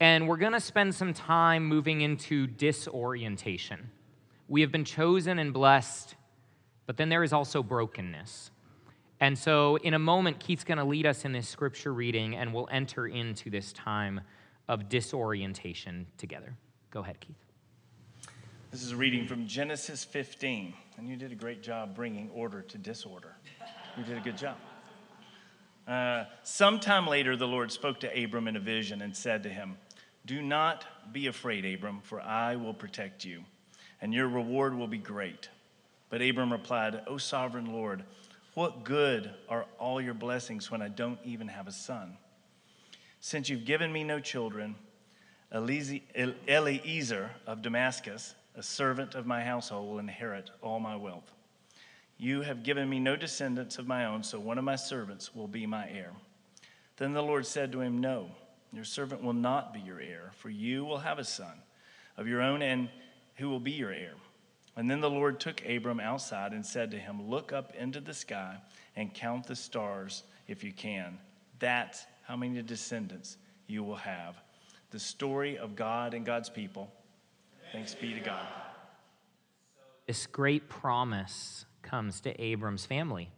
and 0.00 0.26
we're 0.26 0.38
going 0.38 0.54
to 0.54 0.60
spend 0.60 0.94
some 0.94 1.14
time 1.14 1.66
moving 1.66 2.00
into 2.00 2.48
disorientation. 2.48 3.90
We 4.48 4.62
have 4.62 4.72
been 4.72 4.84
chosen 4.84 5.38
and 5.38 5.52
blessed 5.52 6.16
but 6.90 6.96
then 6.96 7.08
there 7.08 7.22
is 7.22 7.32
also 7.32 7.62
brokenness. 7.62 8.50
And 9.20 9.38
so, 9.38 9.76
in 9.76 9.94
a 9.94 9.98
moment, 10.00 10.40
Keith's 10.40 10.64
going 10.64 10.78
to 10.78 10.84
lead 10.84 11.06
us 11.06 11.24
in 11.24 11.30
this 11.30 11.48
scripture 11.48 11.94
reading, 11.94 12.34
and 12.34 12.52
we'll 12.52 12.66
enter 12.68 13.06
into 13.06 13.48
this 13.48 13.72
time 13.72 14.22
of 14.66 14.88
disorientation 14.88 16.08
together. 16.18 16.52
Go 16.90 16.98
ahead, 16.98 17.20
Keith. 17.20 17.36
This 18.72 18.82
is 18.82 18.90
a 18.90 18.96
reading 18.96 19.24
from 19.28 19.46
Genesis 19.46 20.02
15, 20.02 20.74
and 20.98 21.08
you 21.08 21.14
did 21.14 21.30
a 21.30 21.36
great 21.36 21.62
job 21.62 21.94
bringing 21.94 22.28
order 22.30 22.60
to 22.62 22.76
disorder. 22.76 23.36
You 23.96 24.02
did 24.02 24.18
a 24.18 24.22
good 24.22 24.36
job. 24.36 24.56
Uh, 25.86 26.24
sometime 26.42 27.06
later, 27.06 27.36
the 27.36 27.46
Lord 27.46 27.70
spoke 27.70 28.00
to 28.00 28.24
Abram 28.24 28.48
in 28.48 28.56
a 28.56 28.60
vision 28.60 29.00
and 29.00 29.16
said 29.16 29.44
to 29.44 29.48
him, 29.48 29.76
Do 30.26 30.42
not 30.42 31.12
be 31.12 31.28
afraid, 31.28 31.64
Abram, 31.64 32.00
for 32.02 32.20
I 32.20 32.56
will 32.56 32.74
protect 32.74 33.24
you, 33.24 33.44
and 34.00 34.12
your 34.12 34.26
reward 34.26 34.76
will 34.76 34.88
be 34.88 34.98
great. 34.98 35.50
But 36.10 36.20
Abram 36.20 36.52
replied, 36.52 37.00
O 37.06 37.16
sovereign 37.16 37.72
Lord, 37.72 38.04
what 38.54 38.84
good 38.84 39.30
are 39.48 39.64
all 39.78 40.00
your 40.00 40.14
blessings 40.14 40.70
when 40.70 40.82
I 40.82 40.88
don't 40.88 41.18
even 41.24 41.48
have 41.48 41.68
a 41.68 41.72
son? 41.72 42.16
Since 43.20 43.48
you've 43.48 43.64
given 43.64 43.92
me 43.92 44.02
no 44.02 44.18
children, 44.18 44.74
Eliezer 45.52 47.30
of 47.46 47.62
Damascus, 47.62 48.34
a 48.56 48.62
servant 48.62 49.14
of 49.14 49.26
my 49.26 49.42
household, 49.42 49.88
will 49.88 49.98
inherit 50.00 50.50
all 50.62 50.80
my 50.80 50.96
wealth. 50.96 51.32
You 52.18 52.42
have 52.42 52.64
given 52.64 52.88
me 52.88 52.98
no 52.98 53.16
descendants 53.16 53.78
of 53.78 53.86
my 53.86 54.04
own, 54.04 54.22
so 54.22 54.38
one 54.38 54.58
of 54.58 54.64
my 54.64 54.76
servants 54.76 55.34
will 55.34 55.48
be 55.48 55.64
my 55.64 55.88
heir. 55.88 56.12
Then 56.96 57.12
the 57.12 57.22
Lord 57.22 57.46
said 57.46 57.72
to 57.72 57.80
him, 57.80 58.00
No, 58.00 58.30
your 58.72 58.84
servant 58.84 59.22
will 59.22 59.32
not 59.32 59.72
be 59.72 59.80
your 59.80 60.00
heir, 60.00 60.32
for 60.36 60.50
you 60.50 60.84
will 60.84 60.98
have 60.98 61.18
a 61.18 61.24
son 61.24 61.62
of 62.16 62.26
your 62.26 62.42
own, 62.42 62.62
and 62.62 62.90
who 63.36 63.48
will 63.48 63.60
be 63.60 63.72
your 63.72 63.92
heir. 63.92 64.14
And 64.80 64.90
then 64.90 65.02
the 65.02 65.10
Lord 65.10 65.38
took 65.38 65.60
Abram 65.68 66.00
outside 66.00 66.54
and 66.54 66.64
said 66.64 66.90
to 66.92 66.98
him, 66.98 67.28
Look 67.28 67.52
up 67.52 67.74
into 67.78 68.00
the 68.00 68.14
sky 68.14 68.56
and 68.96 69.12
count 69.12 69.46
the 69.46 69.54
stars 69.54 70.22
if 70.48 70.64
you 70.64 70.72
can. 70.72 71.18
That's 71.58 72.06
how 72.22 72.34
many 72.34 72.62
descendants 72.62 73.36
you 73.66 73.84
will 73.84 73.96
have. 73.96 74.40
The 74.90 74.98
story 74.98 75.58
of 75.58 75.76
God 75.76 76.14
and 76.14 76.24
God's 76.24 76.48
people. 76.48 76.90
Thanks 77.72 77.94
be 77.94 78.14
to 78.14 78.20
God. 78.20 78.46
This 80.06 80.26
great 80.26 80.70
promise 80.70 81.66
comes 81.82 82.22
to 82.22 82.40
Abram's 82.40 82.86
family 82.86 83.28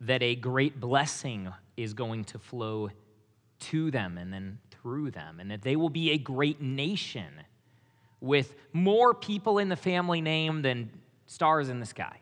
that 0.00 0.22
a 0.22 0.36
great 0.36 0.80
blessing 0.80 1.52
is 1.76 1.92
going 1.92 2.24
to 2.24 2.38
flow 2.38 2.88
to 3.58 3.90
them 3.90 4.16
and 4.16 4.32
then 4.32 4.58
through 4.70 5.10
them, 5.10 5.38
and 5.38 5.50
that 5.50 5.60
they 5.60 5.76
will 5.76 5.90
be 5.90 6.12
a 6.12 6.16
great 6.16 6.62
nation 6.62 7.42
with 8.20 8.54
more 8.72 9.14
people 9.14 9.58
in 9.58 9.68
the 9.68 9.76
family 9.76 10.20
name 10.20 10.62
than 10.62 10.90
stars 11.26 11.68
in 11.68 11.80
the 11.80 11.86
sky. 11.86 12.18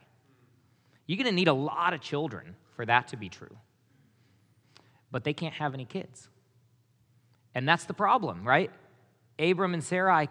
You're 1.06 1.16
going 1.16 1.26
to 1.26 1.32
need 1.32 1.48
a 1.48 1.52
lot 1.52 1.94
of 1.94 2.00
children 2.00 2.54
for 2.76 2.84
that 2.86 3.08
to 3.08 3.16
be 3.16 3.28
true. 3.28 3.56
But 5.10 5.24
they 5.24 5.32
can't 5.32 5.54
have 5.54 5.74
any 5.74 5.86
kids. 5.86 6.28
And 7.54 7.68
that's 7.68 7.84
the 7.84 7.94
problem, 7.94 8.46
right? 8.46 8.70
Abram 9.38 9.74
and 9.74 9.82
Sarai, 9.82 10.28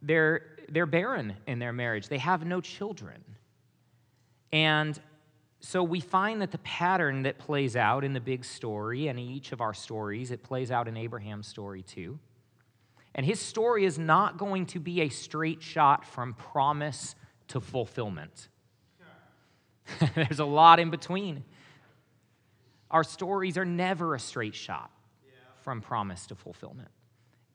they're, 0.00 0.42
they're 0.68 0.86
barren 0.86 1.34
in 1.46 1.58
their 1.58 1.72
marriage, 1.72 2.08
they 2.08 2.18
have 2.18 2.46
no 2.46 2.60
children. 2.60 3.22
And 4.52 4.98
so 5.60 5.82
we 5.82 6.00
find 6.00 6.42
that 6.42 6.50
the 6.50 6.58
pattern 6.58 7.22
that 7.22 7.38
plays 7.38 7.76
out 7.76 8.04
in 8.04 8.12
the 8.12 8.20
big 8.20 8.44
story 8.44 9.08
and 9.08 9.18
in 9.18 9.24
each 9.24 9.52
of 9.52 9.60
our 9.60 9.74
stories, 9.74 10.30
it 10.30 10.42
plays 10.42 10.70
out 10.70 10.88
in 10.88 10.96
Abraham's 10.96 11.46
story 11.46 11.82
too. 11.82 12.18
And 13.14 13.26
his 13.26 13.40
story 13.40 13.84
is 13.84 13.98
not 13.98 14.38
going 14.38 14.66
to 14.66 14.80
be 14.80 15.02
a 15.02 15.08
straight 15.08 15.62
shot 15.62 16.06
from 16.06 16.34
promise 16.34 17.14
to 17.48 17.60
fulfillment. 17.60 18.48
There's 20.14 20.38
a 20.38 20.44
lot 20.44 20.80
in 20.80 20.90
between. 20.90 21.44
Our 22.90 23.04
stories 23.04 23.56
are 23.56 23.64
never 23.64 24.14
a 24.14 24.18
straight 24.18 24.54
shot 24.54 24.90
from 25.62 25.80
promise 25.80 26.26
to 26.26 26.34
fulfillment. 26.34 26.90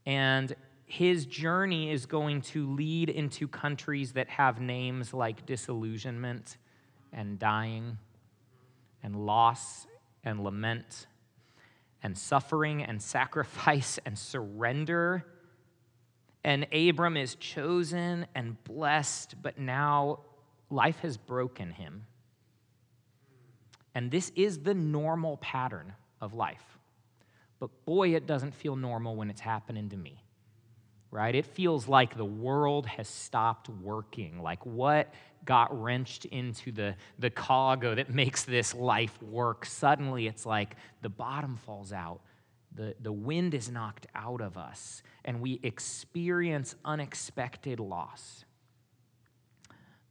And 0.05 0.55
his 0.85 1.25
journey 1.25 1.91
is 1.91 2.05
going 2.05 2.41
to 2.41 2.65
lead 2.73 3.09
into 3.09 3.47
countries 3.47 4.13
that 4.13 4.29
have 4.29 4.61
names 4.61 5.13
like 5.13 5.45
disillusionment 5.45 6.57
and 7.11 7.37
dying 7.37 7.97
and 9.03 9.25
loss 9.25 9.85
and 10.23 10.43
lament 10.43 11.07
and 12.01 12.17
suffering 12.17 12.83
and 12.83 13.01
sacrifice 13.01 13.99
and 14.05 14.17
surrender. 14.17 15.25
And 16.47 16.65
Abram 16.73 17.17
is 17.17 17.35
chosen 17.35 18.25
and 18.33 18.55
blessed, 18.63 19.35
but 19.41 19.59
now 19.59 20.19
life 20.69 20.97
has 20.99 21.17
broken 21.17 21.71
him. 21.71 22.05
And 23.93 24.09
this 24.09 24.31
is 24.33 24.59
the 24.59 24.73
normal 24.73 25.35
pattern 25.35 25.91
of 26.21 26.33
life. 26.33 26.63
But 27.59 27.71
boy, 27.83 28.15
it 28.15 28.25
doesn't 28.25 28.55
feel 28.55 28.77
normal 28.77 29.17
when 29.17 29.29
it's 29.29 29.41
happening 29.41 29.89
to 29.89 29.97
me 29.97 30.23
right? 31.11 31.35
It 31.35 31.45
feels 31.45 31.87
like 31.87 32.17
the 32.17 32.25
world 32.25 32.85
has 32.85 33.07
stopped 33.07 33.69
working. 33.69 34.41
Like 34.41 34.65
what 34.65 35.13
got 35.45 35.81
wrenched 35.81 36.25
into 36.25 36.71
the, 36.71 36.95
the 37.19 37.29
cargo 37.29 37.95
that 37.95 38.09
makes 38.13 38.43
this 38.43 38.73
life 38.73 39.21
work? 39.21 39.65
Suddenly 39.65 40.27
it's 40.27 40.45
like 40.45 40.75
the 41.01 41.09
bottom 41.09 41.57
falls 41.65 41.93
out. 41.93 42.21
The, 42.77 42.95
the 43.01 43.11
wind 43.11 43.53
is 43.53 43.69
knocked 43.69 44.07
out 44.15 44.39
of 44.39 44.57
us, 44.57 45.03
and 45.25 45.41
we 45.41 45.59
experience 45.63 46.75
unexpected 46.85 47.79
loss 47.79 48.45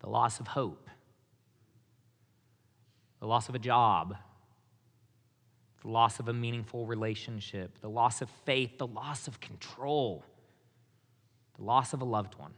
the 0.00 0.10
loss 0.10 0.40
of 0.40 0.46
hope, 0.46 0.90
the 3.18 3.26
loss 3.26 3.48
of 3.48 3.54
a 3.54 3.58
job, 3.58 4.14
the 5.82 5.88
loss 5.88 6.20
of 6.20 6.28
a 6.28 6.32
meaningful 6.34 6.84
relationship, 6.84 7.80
the 7.80 7.88
loss 7.88 8.20
of 8.20 8.28
faith, 8.44 8.76
the 8.78 8.86
loss 8.86 9.26
of 9.26 9.40
control 9.40 10.24
the 11.56 11.64
loss 11.64 11.92
of 11.92 12.00
a 12.00 12.04
loved 12.04 12.34
one. 12.38 12.52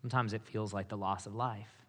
Sometimes 0.00 0.32
it 0.32 0.42
feels 0.42 0.72
like 0.72 0.88
the 0.88 0.96
loss 0.96 1.26
of 1.26 1.34
life. 1.34 1.84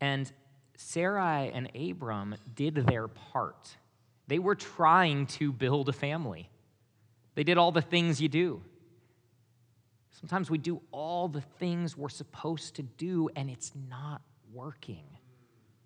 And 0.00 0.30
Sarai 0.76 1.50
and 1.52 1.70
Abram 1.74 2.34
did 2.54 2.74
their 2.74 3.08
part. 3.08 3.76
They 4.32 4.38
were 4.38 4.54
trying 4.54 5.26
to 5.26 5.52
build 5.52 5.90
a 5.90 5.92
family. 5.92 6.48
They 7.34 7.44
did 7.44 7.58
all 7.58 7.70
the 7.70 7.82
things 7.82 8.18
you 8.18 8.30
do. 8.30 8.62
Sometimes 10.10 10.50
we 10.50 10.56
do 10.56 10.80
all 10.90 11.28
the 11.28 11.42
things 11.42 11.98
we're 11.98 12.08
supposed 12.08 12.76
to 12.76 12.82
do, 12.82 13.28
and 13.36 13.50
it's 13.50 13.72
not 13.90 14.22
working. 14.50 15.04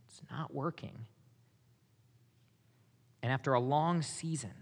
It's 0.07 0.21
not 0.31 0.55
working. 0.55 0.97
And 3.21 3.33
after 3.33 3.53
a 3.53 3.59
long 3.59 4.01
season, 4.03 4.55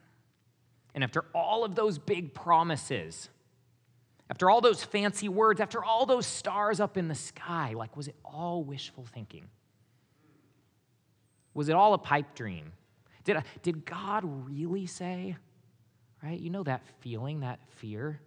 and 0.94 1.04
after 1.04 1.26
all 1.34 1.62
of 1.62 1.74
those 1.74 1.98
big 1.98 2.32
promises, 2.32 3.28
after 4.30 4.48
all 4.48 4.62
those 4.62 4.82
fancy 4.82 5.28
words, 5.28 5.60
after 5.60 5.84
all 5.84 6.06
those 6.06 6.26
stars 6.26 6.80
up 6.80 6.96
in 6.96 7.08
the 7.08 7.14
sky, 7.14 7.74
like, 7.76 7.98
was 7.98 8.08
it 8.08 8.16
all 8.24 8.64
wishful 8.64 9.04
thinking? 9.04 9.44
Was 11.52 11.68
it 11.68 11.74
all 11.74 11.92
a 11.92 11.98
pipe 11.98 12.34
dream? 12.34 12.72
Did, 13.24 13.36
I, 13.36 13.42
did 13.62 13.84
God 13.86 14.22
really 14.24 14.86
say, 14.86 15.36
right? 16.22 16.38
You 16.38 16.50
know 16.50 16.62
that 16.62 16.82
feeling, 17.00 17.40
that 17.40 17.58
fear? 17.76 18.20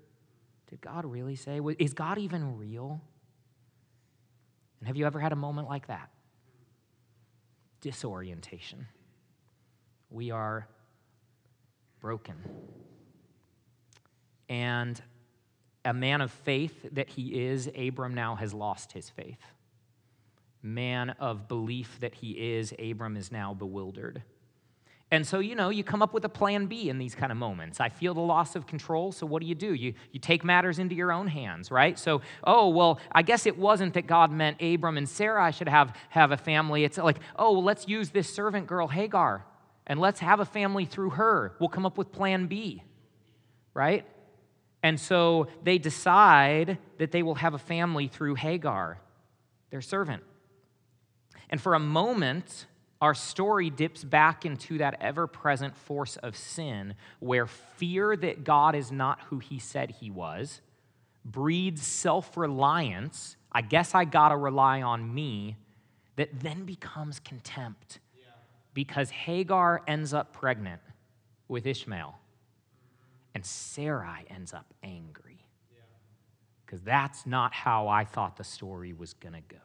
Did 0.70 0.82
God 0.82 1.06
really 1.06 1.36
say? 1.36 1.60
Is 1.80 1.94
God 1.94 2.18
even 2.18 2.58
real? 2.58 3.00
And 4.80 4.88
have 4.88 4.98
you 4.98 5.06
ever 5.06 5.20
had 5.20 5.32
a 5.32 5.36
moment 5.36 5.68
like 5.68 5.88
that? 5.88 6.10
Disorientation. 7.82 8.88
We 10.10 10.32
are 10.32 10.68
broken. 12.00 12.36
And 14.50 15.02
a 15.86 15.94
man 15.94 16.22
of 16.22 16.32
faith 16.32 16.74
that 16.92 17.10
he 17.10 17.46
is, 17.46 17.70
Abram 17.78 18.14
now 18.14 18.36
has 18.36 18.54
lost 18.54 18.92
his 18.92 19.10
faith. 19.10 19.40
Man 20.62 21.12
of 21.12 21.48
belief 21.48 21.98
that 22.02 22.16
he 22.16 22.32
is, 22.32 22.74
Abram 22.80 23.16
is 23.16 23.32
now 23.32 23.54
bewildered. 23.54 24.24
And 25.10 25.26
so, 25.26 25.40
you 25.40 25.56
know, 25.56 25.70
you 25.70 25.86
come 25.86 26.02
up 26.02 26.14
with 26.14 26.26
a 26.26 26.30
plan 26.30 26.66
B 26.66 26.90
in 26.90 26.98
these 26.98 27.16
kind 27.16 27.32
of 27.32 27.38
moments. 27.38 27.80
I 27.80 27.88
feel 27.88 28.14
the 28.14 28.20
loss 28.20 28.58
of 28.58 28.68
control, 28.68 29.14
so 29.14 29.26
what 29.26 29.42
do 29.42 29.48
you 29.48 29.56
do? 29.56 29.74
You, 29.74 29.94
you 30.12 30.20
take 30.20 30.44
matters 30.44 30.80
into 30.80 30.96
your 30.96 31.14
own 31.14 31.28
hands, 31.28 31.72
right? 31.72 31.98
So, 31.98 32.22
oh, 32.44 32.68
well, 32.68 33.00
I 33.14 33.22
guess 33.22 33.46
it 33.46 33.58
wasn't 33.58 33.94
that 33.94 34.06
God 34.06 34.32
meant 34.32 34.62
Abram 34.62 34.98
and 34.98 35.08
Sarah 35.08 35.50
should 35.54 35.70
have, 35.70 35.96
have 36.10 36.34
a 36.34 36.38
family. 36.38 36.84
It's 36.84 36.98
like, 36.98 37.20
oh, 37.38 37.54
well, 37.54 37.64
let's 37.64 37.88
use 37.88 38.10
this 38.10 38.30
servant 38.30 38.68
girl, 38.68 38.90
Hagar, 38.90 39.46
and 39.86 39.98
let's 39.98 40.20
have 40.20 40.42
a 40.42 40.46
family 40.46 40.84
through 40.84 41.12
her. 41.12 41.56
We'll 41.58 41.70
come 41.70 41.86
up 41.86 41.98
with 41.98 42.12
plan 42.12 42.48
B, 42.48 42.84
right? 43.74 44.06
And 44.84 45.00
so 45.00 45.48
they 45.64 45.78
decide 45.78 46.80
that 46.98 47.14
they 47.14 47.24
will 47.24 47.36
have 47.36 47.54
a 47.54 47.60
family 47.60 48.10
through 48.10 48.36
Hagar, 48.36 49.00
their 49.70 49.82
servant. 49.82 50.24
And 51.50 51.62
for 51.62 51.76
a 51.76 51.80
moment, 51.80 52.66
our 53.02 53.14
story 53.14 53.70
dips 53.70 54.04
back 54.04 54.46
into 54.46 54.80
that 54.80 54.98
ever 55.00 55.28
present 55.28 55.76
force 55.76 56.18
of 56.18 56.36
sin 56.36 56.96
where 57.20 57.46
fear 57.46 58.16
that 58.18 58.44
God 58.44 58.76
is 58.76 58.92
not 58.92 59.22
who 59.30 59.40
he 59.40 59.60
said 59.60 59.92
he 60.00 60.10
was 60.10 60.62
breeds 61.24 61.86
self 61.86 62.38
reliance. 62.38 63.36
I 63.52 63.62
guess 63.62 63.94
I 63.94 64.06
gotta 64.06 64.38
rely 64.38 64.82
on 64.82 65.14
me, 65.14 65.58
that 66.16 66.40
then 66.40 66.66
becomes 66.66 67.20
contempt 67.20 68.00
because 68.74 69.10
Hagar 69.10 69.82
ends 69.88 70.14
up 70.14 70.34
pregnant 70.34 70.82
with 71.48 71.66
Ishmael. 71.66 72.16
And 73.34 73.46
Sarai 73.46 74.26
ends 74.30 74.54
up 74.54 74.72
angry. 74.84 75.48
Because 76.66 76.82
that's 76.82 77.26
not 77.26 77.54
how 77.54 77.88
I 77.88 78.04
thought 78.04 78.38
the 78.38 78.44
story 78.44 78.94
was 78.94 79.14
going 79.14 79.34
to 79.34 79.42
go. 79.42 79.58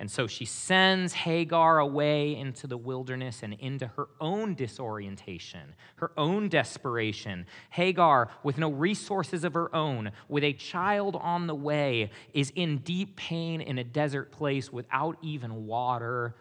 And 0.00 0.10
so 0.10 0.26
she 0.26 0.46
sends 0.46 1.12
Hagar 1.12 1.78
away 1.78 2.34
into 2.34 2.66
the 2.66 2.78
wilderness 2.78 3.42
and 3.42 3.52
into 3.52 3.86
her 3.86 4.08
own 4.18 4.54
disorientation, 4.54 5.74
her 5.96 6.10
own 6.16 6.48
desperation. 6.48 7.44
Hagar, 7.68 8.30
with 8.42 8.56
no 8.56 8.70
resources 8.70 9.44
of 9.44 9.52
her 9.52 9.72
own, 9.76 10.12
with 10.26 10.42
a 10.42 10.54
child 10.54 11.16
on 11.16 11.46
the 11.46 11.54
way, 11.54 12.10
is 12.32 12.50
in 12.56 12.78
deep 12.78 13.14
pain 13.16 13.60
in 13.60 13.76
a 13.76 13.84
desert 13.84 14.32
place 14.32 14.72
without 14.72 15.18
even 15.20 15.66
water. 15.66 16.34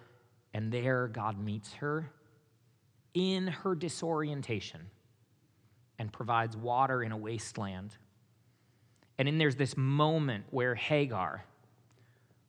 And 0.54 0.72
there 0.72 1.10
God 1.10 1.38
meets 1.38 1.74
her 1.74 2.10
in 3.14 3.48
her 3.48 3.76
disorientation 3.76 4.90
and 5.98 6.14
provides 6.14 6.56
water 6.56 7.04
in 7.04 7.12
a 7.12 7.18
wasteland. 7.18 7.98
And 9.18 9.28
then 9.28 9.38
there's 9.38 9.58
this 9.58 9.76
moment 9.76 10.46
where 10.50 10.76
Hagar, 10.76 11.44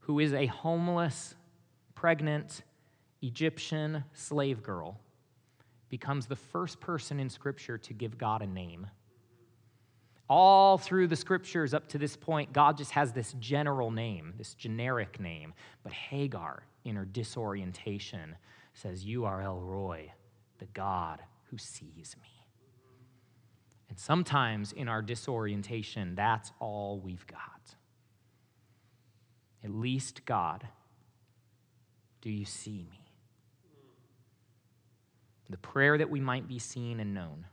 who 0.01 0.19
is 0.19 0.33
a 0.33 0.47
homeless 0.47 1.35
pregnant 1.95 2.63
Egyptian 3.23 4.05
slave 4.13 4.63
girl 4.63 4.99
becomes 5.89 6.27
the 6.27 6.37
first 6.37 6.81
person 6.81 7.21
in 7.21 7.29
Scripture 7.29 7.77
to 7.79 7.93
give 7.93 8.17
God 8.17 8.43
a 8.43 8.47
name. 8.47 8.87
All 10.29 10.79
through 10.79 11.09
the 11.09 11.17
scriptures 11.17 11.75
up 11.75 11.89
to 11.89 11.99
this 11.99 12.17
point, 12.17 12.53
God 12.53 12.77
just 12.77 12.93
has 12.93 13.13
this 13.13 13.35
general 13.41 13.91
name, 13.91 14.33
this 14.39 14.55
generic 14.55 15.19
name. 15.19 15.53
But 15.83 15.93
Hagar, 15.93 16.63
in 16.85 16.95
her 16.95 17.05
disorientation, 17.05 18.37
says, 18.73 19.05
You 19.05 19.25
are 19.25 19.43
El 19.43 19.61
Roi, 19.61 20.13
the 20.59 20.67
God 20.67 21.21
who 21.51 21.59
sees 21.59 22.15
me. 22.23 22.29
And 23.89 23.99
sometimes 23.99 24.71
in 24.71 24.87
our 24.87 25.03
disorientation, 25.03 26.15
that's 26.15 26.53
all 26.61 27.01
we've 27.01 27.27
got. 27.27 27.60
At 29.63 29.71
least, 29.71 30.25
God, 30.25 30.67
do 32.23 32.31
you 32.31 32.45
see 32.45 32.87
me? 32.91 33.05
The 35.49 35.59
prayer 35.59 35.99
that 35.99 36.11
we 36.11 36.21
might 36.21 36.49
be 36.49 36.59
seen 36.59 37.01
and 37.01 37.13
known. 37.13 37.47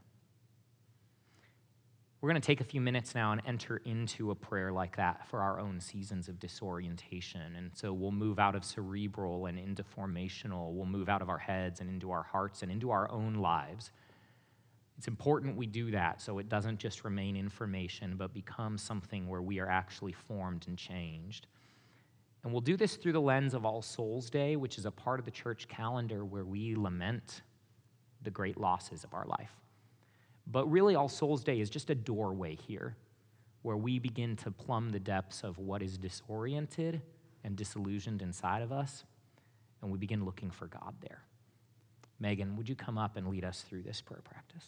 We're 2.20 2.30
going 2.30 2.42
to 2.42 2.46
take 2.46 2.62
a 2.62 2.66
few 2.66 2.82
minutes 2.82 3.14
now 3.14 3.32
and 3.32 3.42
enter 3.46 3.78
into 3.86 4.32
a 4.32 4.36
prayer 4.36 4.72
like 4.72 4.98
that 4.98 5.28
for 5.28 5.42
our 5.42 5.60
own 5.60 5.80
seasons 5.80 6.28
of 6.28 6.40
disorientation. 6.40 7.56
And 7.56 7.72
so 7.76 7.94
we'll 7.94 8.12
move 8.12 8.40
out 8.40 8.56
of 8.56 8.66
cerebral 8.66 9.46
and 9.46 9.60
into 9.60 9.84
formational. 9.84 10.74
We'll 10.74 10.88
move 10.88 11.10
out 11.10 11.22
of 11.22 11.30
our 11.30 11.38
heads 11.38 11.80
and 11.80 11.90
into 11.90 12.12
our 12.12 12.24
hearts 12.24 12.64
and 12.64 12.72
into 12.72 12.90
our 12.90 13.10
own 13.12 13.36
lives. 13.36 13.92
It's 14.98 15.08
important 15.08 15.58
we 15.58 15.68
do 15.68 15.92
that 15.92 16.20
so 16.20 16.40
it 16.40 16.50
doesn't 16.50 16.80
just 16.80 17.04
remain 17.04 17.38
information, 17.38 18.16
but 18.18 18.34
become 18.34 18.80
something 18.80 19.28
where 19.28 19.44
we 19.44 19.60
are 19.60 19.70
actually 19.70 20.14
formed 20.14 20.66
and 20.68 20.76
changed. 20.76 21.46
And 22.48 22.54
we'll 22.54 22.62
do 22.62 22.78
this 22.78 22.96
through 22.96 23.12
the 23.12 23.20
lens 23.20 23.54
of 23.54 23.66
All 23.66 23.82
Souls 23.82 24.30
Day, 24.30 24.56
which 24.56 24.78
is 24.78 24.86
a 24.86 24.92
part 24.92 25.20
of 25.20 25.26
the 25.26 25.32
church 25.32 25.68
calendar 25.68 26.24
where 26.24 26.46
we 26.46 26.78
lament 26.78 27.42
the 28.22 28.32
great 28.32 28.58
losses 28.58 29.04
of 29.04 29.14
our 29.14 29.26
life. 29.26 29.52
But 30.50 30.66
really, 30.72 30.96
All 30.96 31.10
Souls 31.10 31.44
Day 31.44 31.60
is 31.60 31.70
just 31.70 31.90
a 31.90 31.96
doorway 31.96 32.56
here 32.56 32.96
where 33.64 33.76
we 33.76 34.00
begin 34.00 34.38
to 34.38 34.50
plumb 34.50 34.92
the 34.92 35.00
depths 35.02 35.44
of 35.44 35.58
what 35.58 35.82
is 35.84 35.98
disoriented 35.98 37.02
and 37.44 37.58
disillusioned 37.58 38.22
inside 38.22 38.62
of 38.62 38.72
us, 38.72 39.04
and 39.82 39.92
we 39.92 39.98
begin 39.98 40.24
looking 40.24 40.50
for 40.50 40.68
God 40.68 40.96
there. 41.02 41.24
Megan, 42.18 42.56
would 42.56 42.70
you 42.70 42.76
come 42.76 42.98
up 42.98 43.18
and 43.18 43.28
lead 43.28 43.44
us 43.44 43.66
through 43.68 43.82
this 43.82 44.00
prayer 44.00 44.22
practice? 44.24 44.64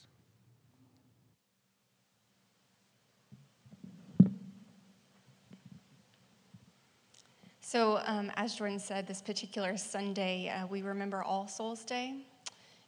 So, 7.71 8.01
um, 8.07 8.31
as 8.35 8.55
Jordan 8.55 8.79
said, 8.79 9.05
this 9.05 9.21
particular 9.21 9.77
Sunday, 9.77 10.49
uh, 10.49 10.65
we 10.65 10.81
remember 10.81 11.21
All 11.21 11.47
Souls 11.47 11.85
Day. 11.85 12.15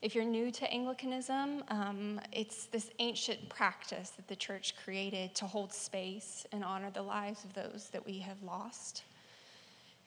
If 0.01 0.15
you're 0.15 0.25
new 0.25 0.49
to 0.53 0.73
Anglicanism, 0.73 1.63
um, 1.67 2.19
it's 2.31 2.65
this 2.65 2.89
ancient 2.97 3.47
practice 3.47 4.09
that 4.17 4.27
the 4.27 4.35
church 4.35 4.73
created 4.83 5.35
to 5.35 5.45
hold 5.45 5.71
space 5.71 6.47
and 6.51 6.63
honor 6.63 6.89
the 6.89 7.03
lives 7.03 7.43
of 7.43 7.53
those 7.53 7.89
that 7.91 8.03
we 8.03 8.17
have 8.21 8.41
lost. 8.41 9.03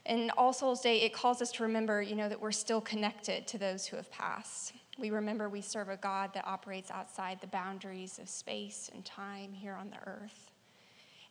And 0.06 0.32
All 0.36 0.52
Souls 0.52 0.80
Day, 0.80 1.02
it 1.02 1.12
calls 1.12 1.40
us 1.40 1.52
to 1.52 1.62
remember, 1.62 2.02
you 2.02 2.16
know, 2.16 2.28
that 2.28 2.40
we're 2.40 2.50
still 2.50 2.80
connected 2.80 3.46
to 3.46 3.58
those 3.58 3.86
who 3.86 3.96
have 3.96 4.10
passed. 4.10 4.72
We 4.98 5.10
remember 5.10 5.48
we 5.48 5.60
serve 5.60 5.88
a 5.88 5.96
God 5.96 6.34
that 6.34 6.48
operates 6.48 6.90
outside 6.90 7.40
the 7.40 7.46
boundaries 7.46 8.18
of 8.18 8.28
space 8.28 8.90
and 8.92 9.04
time 9.04 9.52
here 9.52 9.74
on 9.74 9.90
the 9.90 10.04
earth. 10.08 10.50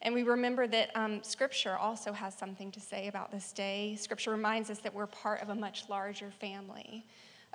And 0.04 0.14
we 0.14 0.24
remember 0.24 0.68
that 0.68 0.92
um, 0.96 1.24
Scripture 1.24 1.78
also 1.78 2.14
has 2.14 2.36
something 2.36 2.72
to 2.72 2.80
say 2.80 3.08
about 3.08 3.32
this 3.32 3.52
day. 3.52 3.96
Scripture 3.98 4.32
reminds 4.32 4.70
us 4.70 4.80
that 4.80 4.94
we're 4.94 5.08
part 5.08 5.42
of 5.42 5.50
a 5.50 5.56
much 5.56 5.90
larger 5.90 6.30
family 6.30 7.06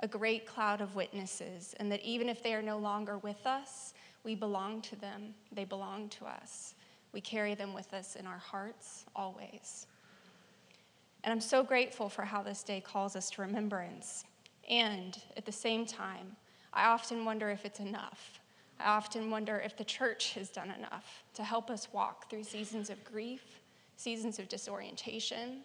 a 0.01 0.07
great 0.07 0.45
cloud 0.45 0.81
of 0.81 0.95
witnesses, 0.95 1.75
and 1.79 1.91
that 1.91 2.01
even 2.03 2.29
if 2.29 2.41
they 2.41 2.53
are 2.53 2.61
no 2.61 2.77
longer 2.77 3.17
with 3.17 3.45
us, 3.45 3.93
we 4.23 4.35
belong 4.35 4.81
to 4.81 4.95
them. 4.95 5.33
They 5.51 5.65
belong 5.65 6.09
to 6.09 6.25
us. 6.25 6.75
We 7.11 7.21
carry 7.21 7.55
them 7.55 7.73
with 7.73 7.93
us 7.93 8.15
in 8.15 8.25
our 8.25 8.37
hearts 8.37 9.05
always. 9.15 9.87
And 11.23 11.33
I'm 11.33 11.41
so 11.41 11.63
grateful 11.63 12.07
for 12.07 12.23
how 12.23 12.41
this 12.41 12.63
day 12.63 12.81
calls 12.81 13.15
us 13.15 13.29
to 13.31 13.41
remembrance. 13.41 14.23
And 14.69 15.17
at 15.35 15.45
the 15.45 15.51
same 15.51 15.85
time, 15.85 16.35
I 16.71 16.85
often 16.85 17.25
wonder 17.25 17.49
if 17.49 17.65
it's 17.65 17.79
enough. 17.79 18.38
I 18.79 18.89
often 18.89 19.29
wonder 19.29 19.61
if 19.63 19.75
the 19.75 19.83
church 19.83 20.33
has 20.33 20.49
done 20.49 20.71
enough 20.71 21.23
to 21.33 21.43
help 21.43 21.69
us 21.69 21.87
walk 21.91 22.29
through 22.29 22.43
seasons 22.43 22.89
of 22.89 23.03
grief, 23.03 23.59
seasons 23.97 24.39
of 24.39 24.47
disorientation. 24.47 25.61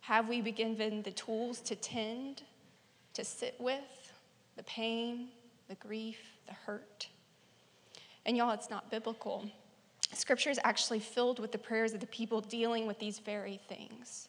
Have 0.00 0.28
we 0.28 0.40
been 0.40 0.54
given 0.54 1.02
the 1.02 1.10
tools 1.10 1.60
to 1.60 1.76
tend 1.76 2.42
to 3.14 3.24
sit 3.24 3.54
with 3.58 4.12
the 4.56 4.62
pain, 4.64 5.28
the 5.68 5.74
grief, 5.76 6.18
the 6.46 6.52
hurt. 6.52 7.08
And 8.26 8.36
y'all, 8.36 8.52
it's 8.52 8.70
not 8.70 8.90
biblical. 8.90 9.48
Scripture 10.12 10.50
is 10.50 10.60
actually 10.64 11.00
filled 11.00 11.38
with 11.38 11.52
the 11.52 11.58
prayers 11.58 11.94
of 11.94 12.00
the 12.00 12.06
people 12.06 12.40
dealing 12.40 12.86
with 12.86 12.98
these 12.98 13.18
very 13.18 13.60
things. 13.68 14.28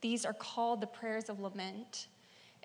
These 0.00 0.24
are 0.24 0.32
called 0.32 0.80
the 0.80 0.86
prayers 0.86 1.28
of 1.28 1.40
lament. 1.40 2.08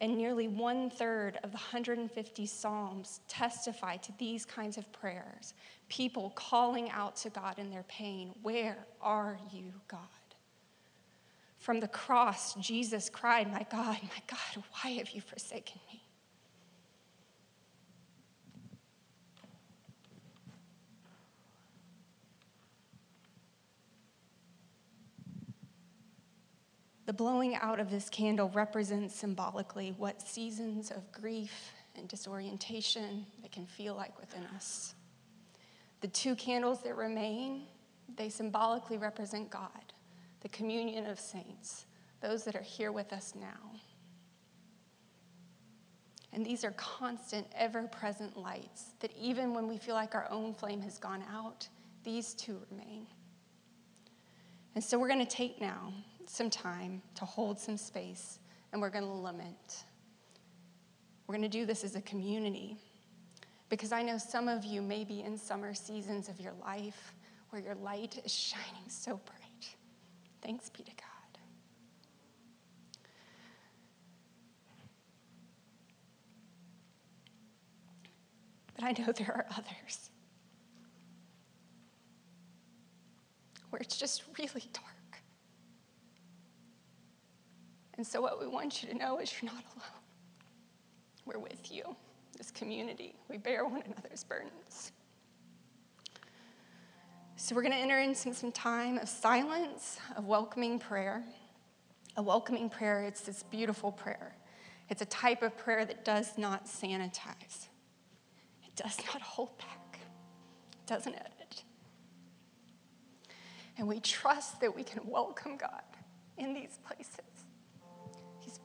And 0.03 0.17
nearly 0.17 0.49
one 0.49 0.89
third 0.89 1.39
of 1.45 1.51
the 1.51 1.57
150 1.57 2.45
Psalms 2.45 3.21
testify 3.29 3.95
to 3.95 4.11
these 4.17 4.43
kinds 4.43 4.77
of 4.77 4.91
prayers 4.91 5.53
people 5.87 6.33
calling 6.35 6.89
out 6.89 7.15
to 7.15 7.29
God 7.29 7.57
in 7.57 7.69
their 7.69 7.83
pain 7.83 8.35
Where 8.41 8.75
are 8.99 9.37
you, 9.53 9.71
God? 9.87 9.99
From 11.57 11.79
the 11.79 11.87
cross, 11.87 12.53
Jesus 12.55 13.09
cried, 13.09 13.49
My 13.49 13.65
God, 13.71 13.97
my 14.03 14.21
God, 14.27 14.65
why 14.73 14.89
have 14.89 15.11
you 15.11 15.21
forsaken 15.21 15.79
me? 15.89 16.02
The 27.05 27.13
blowing 27.13 27.55
out 27.55 27.79
of 27.79 27.91
this 27.91 28.09
candle 28.09 28.49
represents 28.49 29.15
symbolically 29.15 29.93
what 29.97 30.21
seasons 30.21 30.89
of 30.89 31.11
grief 31.11 31.73
and 31.95 32.07
disorientation 32.07 33.25
that 33.41 33.51
can 33.51 33.65
feel 33.65 33.95
like 33.95 34.17
within 34.19 34.43
us. 34.55 34.95
The 36.01 36.07
two 36.07 36.35
candles 36.35 36.81
that 36.83 36.95
remain, 36.95 37.63
they 38.15 38.29
symbolically 38.29 38.97
represent 38.97 39.49
God 39.49 39.69
the 40.41 40.49
communion 40.49 41.07
of 41.07 41.19
saints, 41.19 41.85
those 42.21 42.43
that 42.43 42.55
are 42.55 42.61
here 42.61 42.91
with 42.91 43.13
us 43.13 43.33
now. 43.33 43.79
And 46.33 46.45
these 46.45 46.63
are 46.63 46.71
constant, 46.71 47.47
ever 47.55 47.83
present 47.83 48.35
lights 48.35 48.93
that 48.99 49.11
even 49.17 49.53
when 49.53 49.67
we 49.67 49.77
feel 49.77 49.95
like 49.95 50.15
our 50.15 50.27
own 50.29 50.53
flame 50.53 50.81
has 50.81 50.97
gone 50.97 51.23
out, 51.31 51.67
these 52.03 52.33
two 52.33 52.59
remain. 52.69 53.07
And 54.75 54.83
so 54.83 54.99
we're 54.99 55.07
going 55.07 55.25
to 55.25 55.31
take 55.31 55.61
now 55.61 55.93
some 56.29 56.49
time 56.49 57.01
to 57.15 57.25
hold 57.25 57.59
some 57.59 57.77
space 57.77 58.39
and 58.71 58.81
we're 58.81 58.89
going 58.89 59.03
to 59.05 59.09
lament. 59.09 59.85
We're 61.27 61.35
going 61.35 61.49
to 61.49 61.57
do 61.57 61.65
this 61.65 61.83
as 61.83 61.95
a 61.95 62.01
community 62.01 62.77
because 63.69 63.91
I 63.91 64.01
know 64.03 64.17
some 64.17 64.47
of 64.47 64.65
you 64.65 64.81
may 64.81 65.03
be 65.03 65.21
in 65.21 65.37
summer 65.37 65.73
seasons 65.73 66.29
of 66.29 66.39
your 66.39 66.53
life 66.61 67.13
where 67.49 67.61
your 67.61 67.75
light 67.75 68.19
is 68.23 68.31
shining 68.33 68.87
so 68.87 69.19
bright. 69.25 69.75
Thanks 70.41 70.69
be 70.69 70.83
to 70.83 70.91
God. 70.91 71.07
But 78.75 78.85
I 78.85 78.91
know 78.91 79.11
there 79.11 79.31
are 79.31 79.45
others 79.57 80.09
where 83.69 83.81
it's 83.81 83.97
just 83.97 84.23
really 84.37 84.69
dark. 84.73 84.92
And 88.03 88.07
so, 88.09 88.19
what 88.19 88.37
we 88.37 88.47
want 88.47 88.83
you 88.83 88.89
to 88.89 88.97
know 88.97 89.19
is 89.19 89.31
you're 89.41 89.49
not 89.49 89.63
alone. 89.77 90.01
We're 91.25 91.39
with 91.39 91.71
you, 91.71 91.95
this 92.37 92.51
community. 92.51 93.15
We 93.29 93.37
bear 93.37 93.63
one 93.63 93.81
another's 93.81 94.25
burdens. 94.25 94.91
So, 97.37 97.55
we're 97.55 97.61
going 97.61 97.71
to 97.71 97.79
enter 97.79 97.99
into 97.99 98.33
some 98.33 98.51
time 98.51 98.97
of 98.97 99.07
silence, 99.07 99.99
of 100.17 100.25
welcoming 100.25 100.79
prayer. 100.79 101.23
A 102.17 102.21
welcoming 102.21 102.69
prayer, 102.69 103.03
it's 103.03 103.21
this 103.21 103.41
beautiful 103.41 103.89
prayer. 103.89 104.35
It's 104.89 105.01
a 105.01 105.05
type 105.05 105.41
of 105.41 105.57
prayer 105.57 105.85
that 105.85 106.03
does 106.03 106.37
not 106.37 106.65
sanitize, 106.65 107.69
it 108.65 108.75
does 108.75 108.97
not 109.13 109.21
hold 109.21 109.57
back, 109.59 109.99
it 110.73 110.87
doesn't 110.87 111.15
edit. 111.15 111.63
And 113.77 113.87
we 113.87 114.01
trust 114.01 114.59
that 114.59 114.75
we 114.75 114.83
can 114.83 115.07
welcome 115.07 115.55
God 115.55 115.83
in 116.37 116.53
these 116.53 116.79
places, 116.85 117.32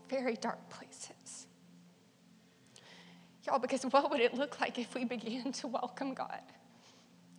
very 0.08 0.34
dark 0.34 0.68
places. 0.70 1.46
Y'all, 3.46 3.58
because 3.58 3.82
what 3.84 4.10
would 4.10 4.20
it 4.20 4.34
look 4.34 4.60
like 4.60 4.78
if 4.78 4.94
we 4.94 5.04
began 5.04 5.52
to 5.52 5.66
welcome 5.66 6.14
God? 6.14 6.42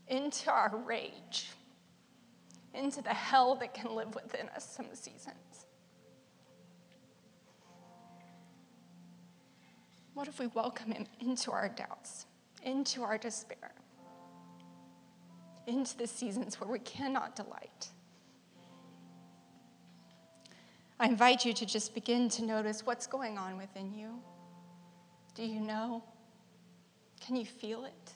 into 0.10 0.52
our 0.52 0.76
rage, 0.86 1.50
into 2.74 3.02
the 3.02 3.14
hell 3.14 3.56
that 3.56 3.74
can 3.74 3.96
live 3.96 4.14
within 4.16 4.50
us 4.50 4.76
some 4.76 4.88
seasons. 4.94 5.66
What 10.14 10.28
if 10.28 10.40
we 10.40 10.48
welcome 10.48 10.92
him 10.92 11.06
into 11.22 11.52
our 11.52 11.70
doubts, 11.70 12.26
into 12.64 13.04
our 13.04 13.18
despair, 13.18 13.72
into 15.68 15.96
the 15.98 16.08
seasons 16.08 16.60
where 16.60 16.70
we 16.70 16.80
cannot 16.80 17.36
delight? 17.36 17.90
I 21.00 21.08
invite 21.08 21.46
you 21.46 21.54
to 21.54 21.66
just 21.66 21.94
begin 21.94 22.28
to 22.30 22.44
notice 22.44 22.86
what's 22.86 23.08
going 23.08 23.38
on 23.38 23.58
within 23.58 23.94
you. 23.94 24.20
Do 25.34 25.44
you 25.44 25.62
know? 25.62 26.04
Can 27.22 27.38
you 27.38 27.46
feel 27.46 27.86
it? 27.86 28.14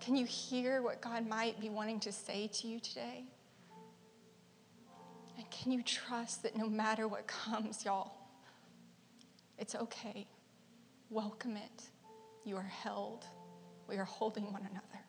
Can 0.00 0.14
you 0.14 0.26
hear 0.26 0.80
what 0.80 1.00
God 1.00 1.26
might 1.26 1.60
be 1.60 1.70
wanting 1.70 1.98
to 2.00 2.12
say 2.12 2.48
to 2.52 2.68
you 2.68 2.78
today? 2.78 3.24
And 5.36 5.50
can 5.50 5.72
you 5.72 5.82
trust 5.82 6.44
that 6.44 6.56
no 6.56 6.68
matter 6.68 7.08
what 7.08 7.26
comes, 7.46 7.84
y'all, 7.84 8.12
it's 9.58 9.74
okay. 9.74 10.28
Welcome 11.10 11.56
it. 11.56 11.82
You 12.44 12.56
are 12.56 12.62
held. 12.62 13.24
We 13.88 13.96
are 13.96 14.04
holding 14.04 14.52
one 14.52 14.62
another. 14.70 15.03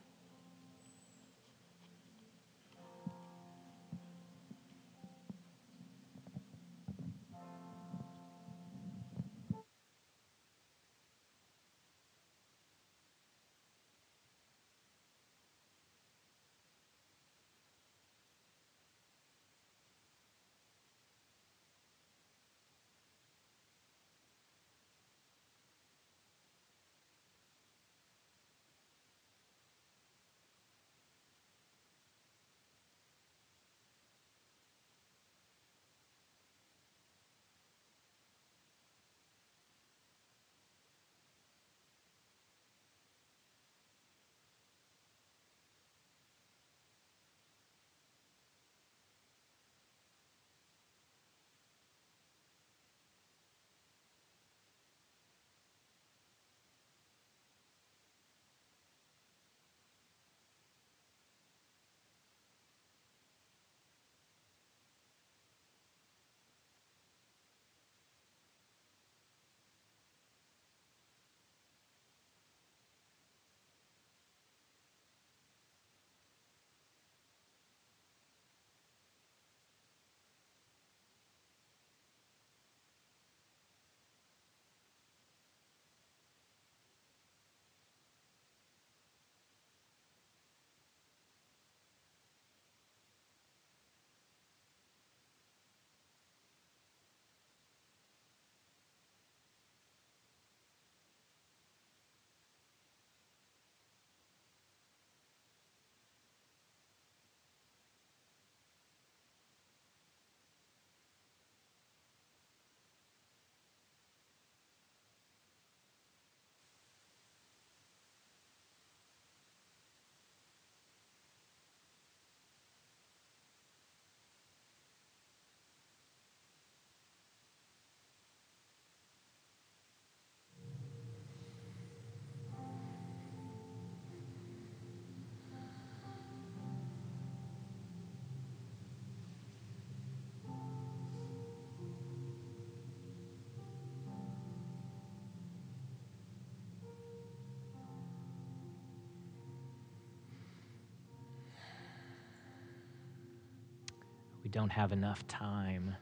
Don't 154.55 154.71
have 154.71 154.93
enough 154.93 155.27
time 155.27 155.93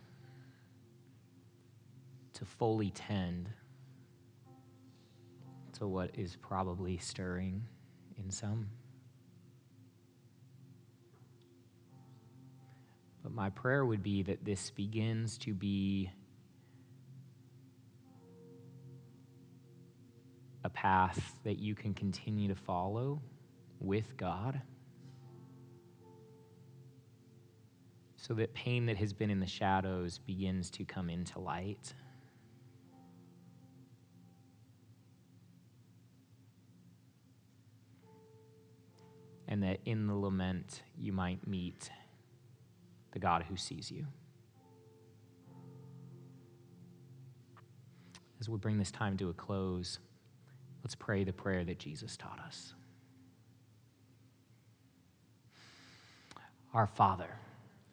to 2.34 2.46
fully 2.46 2.92
tend 2.92 3.50
to 5.72 5.88
what 5.88 6.12
is 6.14 6.36
probably 6.36 7.00
stirring 7.00 7.64
in 8.24 8.30
some. 8.30 8.70
But 13.24 13.32
my 13.32 13.50
prayer 13.50 13.84
would 13.84 14.04
be 14.04 14.22
that 14.22 14.46
this 14.46 14.70
begins 14.70 15.40
to 15.40 15.56
be 15.56 16.12
a 20.64 20.70
path 20.70 21.40
that 21.44 21.58
you 21.58 21.74
can 21.74 21.96
continue 21.96 22.50
to 22.50 22.56
follow 22.56 23.20
with 23.80 24.16
God. 24.16 24.62
So 28.26 28.34
that 28.34 28.54
pain 28.54 28.86
that 28.86 28.96
has 28.96 29.12
been 29.12 29.30
in 29.30 29.42
the 29.42 29.46
shadows 29.46 30.18
begins 30.18 30.70
to 30.70 30.86
come 30.86 31.10
into 31.10 31.40
light. 31.40 31.94
And 39.50 39.62
that 39.64 39.82
in 39.84 40.08
the 40.08 40.16
lament, 40.16 40.84
you 40.98 41.12
might 41.12 41.46
meet 41.46 41.90
the 43.12 43.20
God 43.20 43.44
who 43.50 43.58
sees 43.58 43.92
you. 43.92 44.08
As 48.40 48.48
we 48.48 48.58
bring 48.58 48.78
this 48.78 48.90
time 48.90 49.18
to 49.18 49.28
a 49.32 49.34
close, 49.34 50.00
let's 50.82 50.96
pray 50.96 51.26
the 51.26 51.34
prayer 51.34 51.66
that 51.66 51.78
Jesus 51.78 52.16
taught 52.16 52.40
us. 52.40 52.74
Our 56.74 56.88
Father 56.88 57.36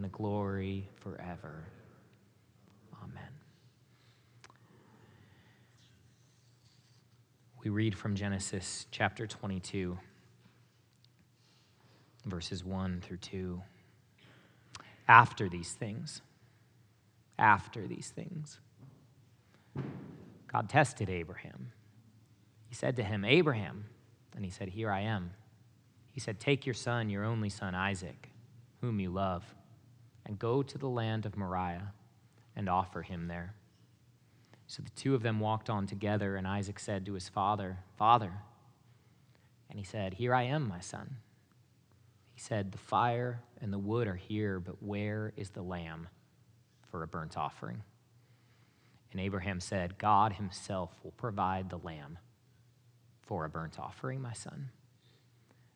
and 0.00 0.04
the 0.06 0.16
glory 0.16 0.88
forever. 0.96 1.62
Amen. 3.02 3.28
We 7.62 7.68
read 7.68 7.94
from 7.94 8.14
Genesis 8.14 8.86
chapter 8.90 9.26
22, 9.26 9.98
verses 12.24 12.64
1 12.64 13.02
through 13.02 13.18
2. 13.18 13.60
After 15.06 15.50
these 15.50 15.72
things, 15.72 16.22
after 17.38 17.86
these 17.86 18.08
things, 18.08 18.58
God 20.50 20.70
tested 20.70 21.10
Abraham. 21.10 21.72
He 22.70 22.74
said 22.74 22.96
to 22.96 23.02
him, 23.02 23.26
Abraham. 23.26 23.84
And 24.34 24.46
he 24.46 24.50
said, 24.50 24.70
Here 24.70 24.90
I 24.90 25.00
am. 25.00 25.32
He 26.10 26.20
said, 26.20 26.40
Take 26.40 26.64
your 26.64 26.74
son, 26.74 27.10
your 27.10 27.26
only 27.26 27.50
son, 27.50 27.74
Isaac, 27.74 28.30
whom 28.80 28.98
you 28.98 29.10
love, 29.10 29.44
and 30.30 30.38
go 30.38 30.62
to 30.62 30.78
the 30.78 30.86
land 30.86 31.26
of 31.26 31.36
Moriah 31.36 31.92
and 32.54 32.68
offer 32.68 33.02
him 33.02 33.26
there. 33.26 33.52
So 34.68 34.80
the 34.80 34.90
two 34.90 35.16
of 35.16 35.24
them 35.24 35.40
walked 35.40 35.68
on 35.68 35.88
together, 35.88 36.36
and 36.36 36.46
Isaac 36.46 36.78
said 36.78 37.04
to 37.06 37.14
his 37.14 37.28
father, 37.28 37.78
Father. 37.98 38.32
And 39.68 39.76
he 39.76 39.84
said, 39.84 40.14
Here 40.14 40.32
I 40.32 40.44
am, 40.44 40.68
my 40.68 40.78
son. 40.78 41.16
He 42.32 42.38
said, 42.38 42.70
The 42.70 42.78
fire 42.78 43.40
and 43.60 43.72
the 43.72 43.78
wood 43.78 44.06
are 44.06 44.14
here, 44.14 44.60
but 44.60 44.80
where 44.80 45.32
is 45.36 45.50
the 45.50 45.62
lamb 45.62 46.06
for 46.92 47.02
a 47.02 47.08
burnt 47.08 47.36
offering? 47.36 47.82
And 49.10 49.20
Abraham 49.20 49.58
said, 49.58 49.98
God 49.98 50.34
himself 50.34 50.92
will 51.02 51.10
provide 51.10 51.70
the 51.70 51.78
lamb 51.78 52.18
for 53.20 53.44
a 53.44 53.50
burnt 53.50 53.80
offering, 53.80 54.22
my 54.22 54.32
son. 54.32 54.68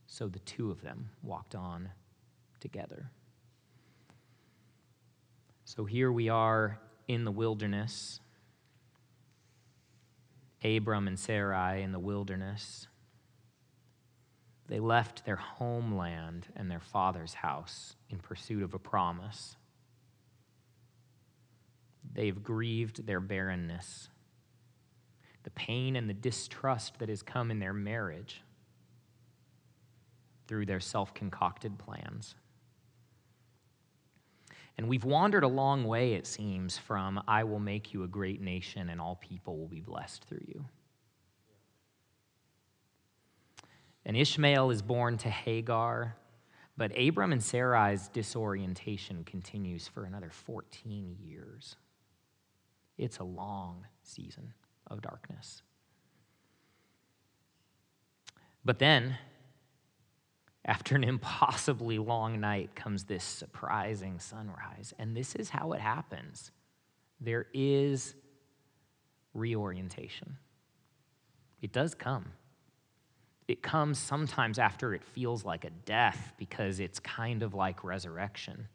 So 0.07 0.28
the 0.28 0.38
two 0.38 0.70
of 0.70 0.82
them 0.82 1.11
walked 1.24 1.57
on 1.57 1.88
together. 2.61 3.11
So 5.64 5.84
here 5.84 6.12
we 6.12 6.28
are 6.28 6.78
in 7.08 7.24
the 7.24 7.30
wilderness. 7.30 8.20
Abram 10.62 11.08
and 11.08 11.18
Sarai 11.18 11.82
in 11.82 11.92
the 11.92 11.98
wilderness. 11.98 12.86
They 14.66 14.80
left 14.80 15.24
their 15.24 15.36
homeland 15.36 16.48
and 16.56 16.70
their 16.70 16.80
father's 16.80 17.34
house 17.34 17.96
in 18.08 18.18
pursuit 18.18 18.62
of 18.62 18.72
a 18.74 18.78
promise. 18.78 19.56
They've 22.12 22.42
grieved 22.42 23.06
their 23.06 23.20
barrenness, 23.20 24.08
the 25.42 25.50
pain 25.50 25.96
and 25.96 26.08
the 26.08 26.14
distrust 26.14 26.98
that 26.98 27.08
has 27.08 27.22
come 27.22 27.50
in 27.50 27.58
their 27.58 27.72
marriage 27.72 28.42
through 30.46 30.66
their 30.66 30.80
self 30.80 31.12
concocted 31.12 31.78
plans. 31.78 32.36
And 34.76 34.88
we've 34.88 35.04
wandered 35.04 35.44
a 35.44 35.48
long 35.48 35.84
way, 35.84 36.14
it 36.14 36.26
seems, 36.26 36.76
from 36.76 37.22
I 37.28 37.44
will 37.44 37.60
make 37.60 37.94
you 37.94 38.02
a 38.02 38.08
great 38.08 38.40
nation 38.40 38.90
and 38.90 39.00
all 39.00 39.16
people 39.16 39.56
will 39.56 39.68
be 39.68 39.80
blessed 39.80 40.24
through 40.24 40.44
you. 40.46 40.64
And 44.04 44.16
Ishmael 44.16 44.70
is 44.70 44.82
born 44.82 45.16
to 45.18 45.30
Hagar, 45.30 46.16
but 46.76 46.92
Abram 46.98 47.32
and 47.32 47.42
Sarai's 47.42 48.08
disorientation 48.08 49.24
continues 49.24 49.86
for 49.86 50.04
another 50.04 50.30
14 50.30 51.16
years. 51.22 51.76
It's 52.98 53.18
a 53.18 53.24
long 53.24 53.86
season 54.02 54.52
of 54.88 55.00
darkness. 55.00 55.62
But 58.64 58.78
then, 58.78 59.18
after 60.64 60.96
an 60.96 61.04
impossibly 61.04 61.98
long 61.98 62.40
night, 62.40 62.74
comes 62.74 63.04
this 63.04 63.24
surprising 63.24 64.18
sunrise. 64.18 64.94
And 64.98 65.16
this 65.16 65.34
is 65.34 65.50
how 65.50 65.72
it 65.72 65.80
happens 65.80 66.50
there 67.20 67.46
is 67.54 68.14
reorientation. 69.34 70.36
It 71.62 71.72
does 71.72 71.94
come. 71.94 72.32
It 73.46 73.62
comes 73.62 73.98
sometimes 73.98 74.58
after 74.58 74.94
it 74.94 75.02
feels 75.04 75.44
like 75.44 75.64
a 75.64 75.70
death 75.70 76.32
because 76.38 76.80
it's 76.80 76.98
kind 76.98 77.42
of 77.42 77.54
like 77.54 77.84
resurrection. 77.84 78.68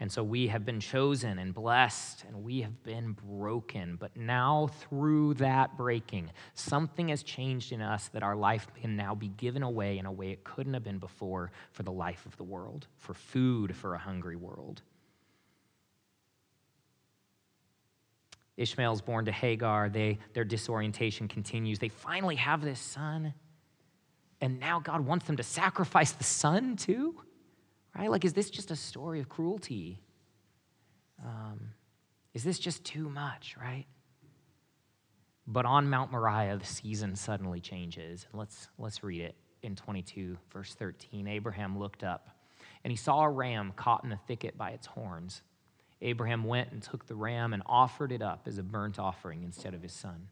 And 0.00 0.10
so 0.10 0.24
we 0.24 0.48
have 0.48 0.64
been 0.64 0.80
chosen 0.80 1.38
and 1.38 1.54
blessed, 1.54 2.24
and 2.26 2.42
we 2.42 2.62
have 2.62 2.82
been 2.82 3.12
broken. 3.12 3.96
But 3.96 4.16
now, 4.16 4.68
through 4.80 5.34
that 5.34 5.76
breaking, 5.76 6.30
something 6.54 7.08
has 7.08 7.22
changed 7.22 7.70
in 7.70 7.80
us 7.80 8.08
that 8.08 8.24
our 8.24 8.34
life 8.34 8.66
can 8.80 8.96
now 8.96 9.14
be 9.14 9.28
given 9.28 9.62
away 9.62 9.98
in 9.98 10.06
a 10.06 10.12
way 10.12 10.30
it 10.30 10.42
couldn't 10.42 10.74
have 10.74 10.82
been 10.82 10.98
before 10.98 11.52
for 11.70 11.84
the 11.84 11.92
life 11.92 12.26
of 12.26 12.36
the 12.36 12.42
world, 12.42 12.88
for 12.96 13.14
food 13.14 13.76
for 13.76 13.94
a 13.94 13.98
hungry 13.98 14.36
world. 14.36 14.82
Ishmael's 18.56 19.00
born 19.00 19.24
to 19.24 19.32
Hagar. 19.32 19.88
They, 19.88 20.18
their 20.32 20.44
disorientation 20.44 21.28
continues. 21.28 21.78
They 21.78 21.88
finally 21.88 22.36
have 22.36 22.62
this 22.62 22.80
son. 22.80 23.34
And 24.40 24.60
now 24.60 24.80
God 24.80 25.06
wants 25.06 25.26
them 25.26 25.36
to 25.36 25.42
sacrifice 25.42 26.12
the 26.12 26.24
son 26.24 26.76
too? 26.76 27.16
Right? 27.96 28.10
Like, 28.10 28.24
is 28.24 28.32
this 28.32 28.50
just 28.50 28.70
a 28.70 28.76
story 28.76 29.20
of 29.20 29.28
cruelty? 29.28 30.00
Um, 31.24 31.70
is 32.32 32.42
this 32.42 32.58
just 32.58 32.84
too 32.84 33.08
much, 33.08 33.56
right? 33.60 33.86
But 35.46 35.66
on 35.66 35.88
Mount 35.88 36.10
Moriah, 36.10 36.56
the 36.56 36.66
season 36.66 37.14
suddenly 37.14 37.60
changes. 37.60 38.26
Let's, 38.32 38.68
let's 38.78 39.04
read 39.04 39.20
it 39.20 39.36
in 39.62 39.76
22, 39.76 40.36
verse 40.52 40.74
13. 40.74 41.28
Abraham 41.28 41.78
looked 41.78 42.02
up, 42.02 42.30
and 42.82 42.90
he 42.90 42.96
saw 42.96 43.22
a 43.22 43.30
ram 43.30 43.72
caught 43.76 44.02
in 44.02 44.10
the 44.10 44.18
thicket 44.26 44.58
by 44.58 44.70
its 44.70 44.86
horns. 44.86 45.42
Abraham 46.02 46.44
went 46.44 46.72
and 46.72 46.82
took 46.82 47.06
the 47.06 47.14
ram 47.14 47.52
and 47.52 47.62
offered 47.66 48.10
it 48.10 48.22
up 48.22 48.46
as 48.46 48.58
a 48.58 48.62
burnt 48.62 48.98
offering 48.98 49.42
instead 49.44 49.74
of 49.74 49.82
his 49.82 49.92
son. 49.92 50.28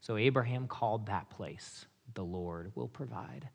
So 0.00 0.16
Abraham 0.16 0.66
called 0.66 1.06
that 1.06 1.30
place, 1.30 1.86
The 2.14 2.24
Lord 2.24 2.72
will 2.74 2.88
provide, 2.88 3.48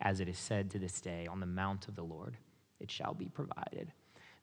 as 0.00 0.20
it 0.20 0.28
is 0.28 0.38
said 0.38 0.70
to 0.70 0.78
this 0.78 1.00
day, 1.00 1.26
on 1.30 1.40
the 1.40 1.46
mount 1.46 1.88
of 1.88 1.94
the 1.94 2.02
Lord 2.02 2.36
it 2.80 2.90
shall 2.90 3.14
be 3.14 3.28
provided. 3.28 3.92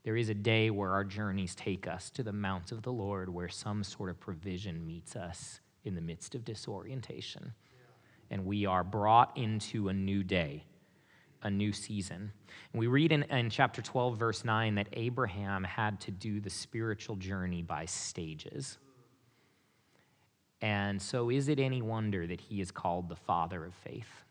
There 0.04 0.18
is 0.18 0.30
a 0.30 0.34
day 0.34 0.70
where 0.70 0.92
our 0.92 1.06
journeys 1.06 1.56
take 1.56 1.88
us 1.88 2.10
to 2.12 2.24
the 2.24 2.34
mount 2.34 2.72
of 2.72 2.82
the 2.82 2.92
Lord, 2.92 3.30
where 3.30 3.50
some 3.50 3.84
sort 3.84 4.10
of 4.10 4.20
provision 4.20 4.86
meets 4.86 5.16
us 5.16 5.62
in 5.86 5.96
the 5.96 6.02
midst 6.02 6.36
of 6.36 6.44
disorientation. 6.44 7.54
And 8.30 8.46
we 8.46 8.66
are 8.66 8.84
brought 8.84 9.38
into 9.38 9.88
a 9.88 9.94
new 9.94 10.24
day, 10.24 10.66
a 11.42 11.50
new 11.50 11.72
season. 11.72 12.32
And 12.74 12.80
we 12.80 12.88
read 12.88 13.12
in, 13.12 13.24
in 13.24 13.50
chapter 13.50 13.82
12, 13.82 14.18
verse 14.18 14.44
9, 14.44 14.76
that 14.76 14.90
Abraham 14.94 15.64
had 15.64 16.02
to 16.02 16.12
do 16.12 16.42
the 16.42 16.50
spiritual 16.50 17.16
journey 17.16 17.62
by 17.62 17.86
stages. 17.86 18.78
And 20.62 21.02
so, 21.02 21.30
is 21.30 21.50
it 21.50 21.60
any 21.60 21.82
wonder 21.82 22.26
that 22.26 22.42
he 22.42 22.62
is 22.62 22.72
called 22.72 23.10
the 23.10 23.16
father 23.16 23.66
of 23.66 23.74
faith, 23.74 24.24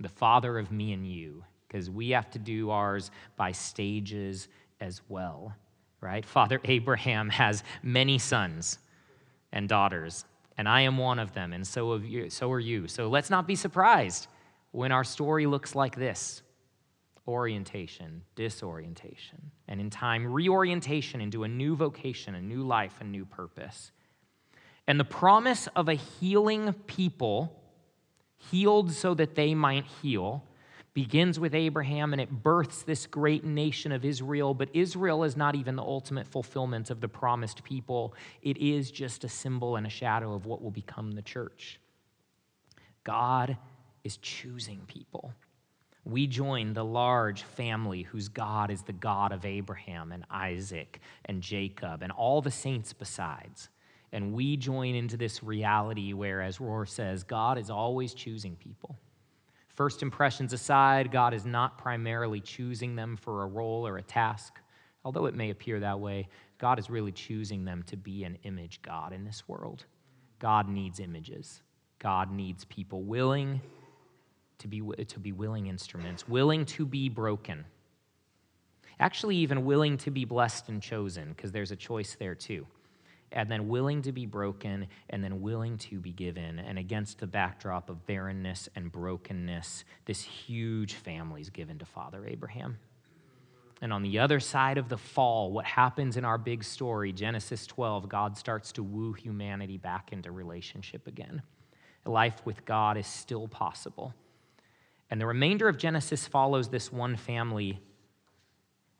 the 0.00 0.08
father 0.08 0.58
of 0.58 0.72
me 0.72 0.92
and 0.92 1.06
you? 1.06 1.44
Because 1.66 1.90
we 1.90 2.10
have 2.10 2.30
to 2.30 2.38
do 2.38 2.70
ours 2.70 3.10
by 3.36 3.52
stages 3.52 4.48
as 4.80 5.00
well, 5.08 5.54
right? 6.00 6.24
Father 6.24 6.60
Abraham 6.64 7.28
has 7.30 7.64
many 7.82 8.18
sons 8.18 8.78
and 9.52 9.68
daughters, 9.68 10.24
and 10.58 10.68
I 10.68 10.82
am 10.82 10.98
one 10.98 11.18
of 11.18 11.34
them, 11.34 11.52
and 11.52 11.66
so, 11.66 11.92
of 11.92 12.04
you, 12.04 12.30
so 12.30 12.50
are 12.52 12.60
you. 12.60 12.88
So 12.88 13.08
let's 13.08 13.30
not 13.30 13.46
be 13.46 13.54
surprised 13.54 14.28
when 14.72 14.92
our 14.92 15.04
story 15.04 15.46
looks 15.46 15.74
like 15.74 15.96
this 15.96 16.42
orientation, 17.28 18.22
disorientation, 18.36 19.50
and 19.66 19.80
in 19.80 19.90
time, 19.90 20.32
reorientation 20.32 21.20
into 21.20 21.42
a 21.42 21.48
new 21.48 21.74
vocation, 21.74 22.36
a 22.36 22.40
new 22.40 22.62
life, 22.62 23.00
a 23.00 23.04
new 23.04 23.24
purpose. 23.24 23.90
And 24.86 25.00
the 25.00 25.04
promise 25.04 25.66
of 25.74 25.88
a 25.88 25.94
healing 25.94 26.72
people, 26.86 27.60
healed 28.36 28.92
so 28.92 29.14
that 29.14 29.34
they 29.34 29.54
might 29.54 29.84
heal 30.02 30.44
begins 30.96 31.38
with 31.38 31.54
Abraham 31.54 32.14
and 32.14 32.22
it 32.22 32.42
births 32.42 32.82
this 32.82 33.06
great 33.06 33.44
nation 33.44 33.92
of 33.92 34.02
Israel. 34.02 34.54
But 34.54 34.70
Israel 34.72 35.24
is 35.24 35.36
not 35.36 35.54
even 35.54 35.76
the 35.76 35.82
ultimate 35.82 36.26
fulfillment 36.26 36.88
of 36.88 37.02
the 37.02 37.08
promised 37.08 37.62
people, 37.62 38.14
it 38.40 38.56
is 38.56 38.90
just 38.90 39.22
a 39.22 39.28
symbol 39.28 39.76
and 39.76 39.86
a 39.86 39.90
shadow 39.90 40.32
of 40.32 40.46
what 40.46 40.62
will 40.62 40.70
become 40.70 41.12
the 41.12 41.20
church. 41.20 41.78
God 43.04 43.58
is 44.04 44.16
choosing 44.16 44.80
people. 44.86 45.34
We 46.06 46.26
join 46.26 46.72
the 46.72 46.84
large 46.84 47.42
family 47.42 48.00
whose 48.00 48.28
God 48.28 48.70
is 48.70 48.80
the 48.80 48.94
God 48.94 49.32
of 49.32 49.44
Abraham 49.44 50.12
and 50.12 50.24
Isaac 50.30 51.00
and 51.26 51.42
Jacob 51.42 52.02
and 52.02 52.10
all 52.10 52.40
the 52.40 52.50
saints 52.50 52.94
besides. 52.94 53.68
And 54.12 54.32
we 54.32 54.56
join 54.56 54.94
into 54.94 55.18
this 55.18 55.42
reality 55.42 56.14
where, 56.14 56.40
as 56.40 56.56
Rohr 56.56 56.88
says, 56.88 57.22
God 57.22 57.58
is 57.58 57.68
always 57.68 58.14
choosing 58.14 58.56
people. 58.56 58.96
First 59.76 60.02
impressions 60.02 60.54
aside, 60.54 61.12
God 61.12 61.34
is 61.34 61.44
not 61.44 61.76
primarily 61.76 62.40
choosing 62.40 62.96
them 62.96 63.16
for 63.16 63.42
a 63.42 63.46
role 63.46 63.86
or 63.86 63.98
a 63.98 64.02
task, 64.02 64.58
although 65.04 65.26
it 65.26 65.34
may 65.34 65.50
appear 65.50 65.80
that 65.80 66.00
way. 66.00 66.28
God 66.58 66.78
is 66.78 66.88
really 66.88 67.12
choosing 67.12 67.66
them 67.66 67.84
to 67.88 67.96
be 67.96 68.24
an 68.24 68.38
image 68.44 68.80
God 68.80 69.12
in 69.12 69.24
this 69.24 69.46
world. 69.46 69.84
God 70.38 70.70
needs 70.70 70.98
images. 70.98 71.60
God 71.98 72.32
needs 72.32 72.64
people 72.64 73.02
willing 73.02 73.60
to 74.58 74.66
be, 74.66 74.80
to 74.80 75.20
be 75.20 75.32
willing 75.32 75.66
instruments, 75.66 76.26
willing 76.26 76.64
to 76.64 76.86
be 76.86 77.10
broken. 77.10 77.66
Actually, 78.98 79.36
even 79.36 79.66
willing 79.66 79.98
to 79.98 80.10
be 80.10 80.24
blessed 80.24 80.70
and 80.70 80.80
chosen, 80.80 81.28
because 81.28 81.52
there's 81.52 81.70
a 81.70 81.76
choice 81.76 82.16
there 82.18 82.34
too 82.34 82.66
and 83.32 83.50
then 83.50 83.68
willing 83.68 84.02
to 84.02 84.12
be 84.12 84.26
broken, 84.26 84.86
and 85.10 85.22
then 85.22 85.40
willing 85.40 85.78
to 85.78 86.00
be 86.00 86.12
given. 86.12 86.58
And 86.58 86.78
against 86.78 87.18
the 87.18 87.26
backdrop 87.26 87.90
of 87.90 88.06
barrenness 88.06 88.68
and 88.76 88.90
brokenness, 88.90 89.84
this 90.04 90.22
huge 90.22 90.94
family 90.94 91.40
is 91.40 91.50
given 91.50 91.78
to 91.78 91.84
Father 91.84 92.24
Abraham. 92.26 92.78
And 93.82 93.92
on 93.92 94.02
the 94.02 94.18
other 94.18 94.40
side 94.40 94.78
of 94.78 94.88
the 94.88 94.96
fall, 94.96 95.52
what 95.52 95.66
happens 95.66 96.16
in 96.16 96.24
our 96.24 96.38
big 96.38 96.64
story, 96.64 97.12
Genesis 97.12 97.66
12, 97.66 98.08
God 98.08 98.38
starts 98.38 98.72
to 98.72 98.82
woo 98.82 99.12
humanity 99.12 99.76
back 99.76 100.12
into 100.12 100.32
relationship 100.32 101.06
again. 101.06 101.42
Life 102.06 102.40
with 102.44 102.64
God 102.64 102.96
is 102.96 103.06
still 103.06 103.48
possible. 103.48 104.14
And 105.10 105.20
the 105.20 105.26
remainder 105.26 105.68
of 105.68 105.76
Genesis 105.76 106.26
follows 106.26 106.68
this 106.68 106.90
one 106.90 107.16
family. 107.16 107.80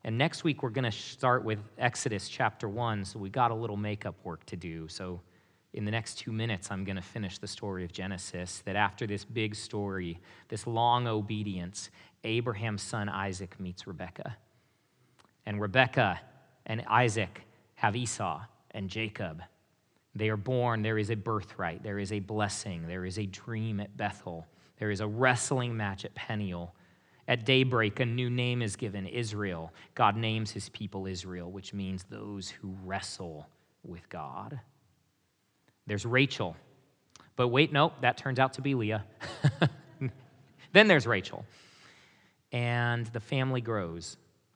And 0.07 0.17
next 0.17 0.45
week, 0.45 0.63
we're 0.63 0.69
going 0.69 0.89
to 0.89 0.91
start 0.91 1.43
with 1.43 1.59
Exodus 1.77 2.29
chapter 2.29 2.69
1. 2.69 3.03
So 3.03 3.19
we 3.19 3.29
got 3.29 3.51
a 3.51 3.53
little 3.53 3.75
makeup 3.75 4.15
work 4.23 4.45
to 4.45 4.55
do. 4.55 4.87
So 4.87 5.19
in 5.73 5.83
the 5.83 5.91
next 5.91 6.17
two 6.17 6.31
minutes, 6.31 6.71
I'm 6.71 6.85
going 6.85 6.95
to 6.95 7.01
finish 7.01 7.39
the 7.39 7.47
story 7.47 7.83
of 7.83 7.91
Genesis. 7.91 8.61
That 8.63 8.77
after 8.77 9.05
this 9.05 9.25
big 9.25 9.53
story, 9.53 10.21
this 10.47 10.65
long 10.65 11.07
obedience, 11.07 11.89
Abraham's 12.23 12.83
son 12.83 13.09
Isaac 13.09 13.59
meets 13.59 13.85
Rebekah. 13.85 14.37
And 15.45 15.59
Rebekah 15.59 16.21
and 16.67 16.85
Isaac 16.87 17.41
have 17.75 17.97
Esau 17.97 18.39
and 18.71 18.89
Jacob. 18.89 19.43
They 20.15 20.29
are 20.29 20.37
born, 20.37 20.83
there 20.83 20.97
is 20.97 21.09
a 21.09 21.15
birthright, 21.15 21.83
there 21.83 21.99
is 21.99 22.13
a 22.13 22.19
blessing, 22.21 22.87
there 22.87 23.03
is 23.03 23.19
a 23.19 23.25
dream 23.25 23.81
at 23.81 23.97
Bethel, 23.97 24.47
there 24.79 24.89
is 24.89 25.01
a 25.01 25.07
wrestling 25.07 25.75
match 25.75 26.05
at 26.05 26.15
Peniel. 26.15 26.73
At 27.27 27.45
daybreak, 27.45 27.99
a 27.99 28.05
new 28.05 28.29
name 28.29 28.61
is 28.61 28.77
given 28.77 29.05
Israel. 29.05 29.73
God 29.95 30.15
names 30.15 30.51
his 30.51 30.69
people 30.69 31.07
Israel, 31.07 31.51
which 31.51 31.73
means 31.73 32.05
those 32.05 32.49
who 32.49 32.73
wrestle 32.85 33.47
with 33.83 34.07
God. 34.09 34.59
There's 35.87 36.05
Rachel. 36.05 36.55
But 37.35 37.49
wait, 37.49 37.73
no, 37.73 37.91
that 38.01 38.17
turns 38.17 38.39
out 38.39 38.53
to 38.53 38.61
be 38.61 38.75
Leah. 38.75 39.03
then 40.73 40.87
there's 40.87 41.05
Rachel. 41.05 41.45
And 42.53 43.05
the 43.07 43.19
family 43.19 43.59
grows, 43.59 44.15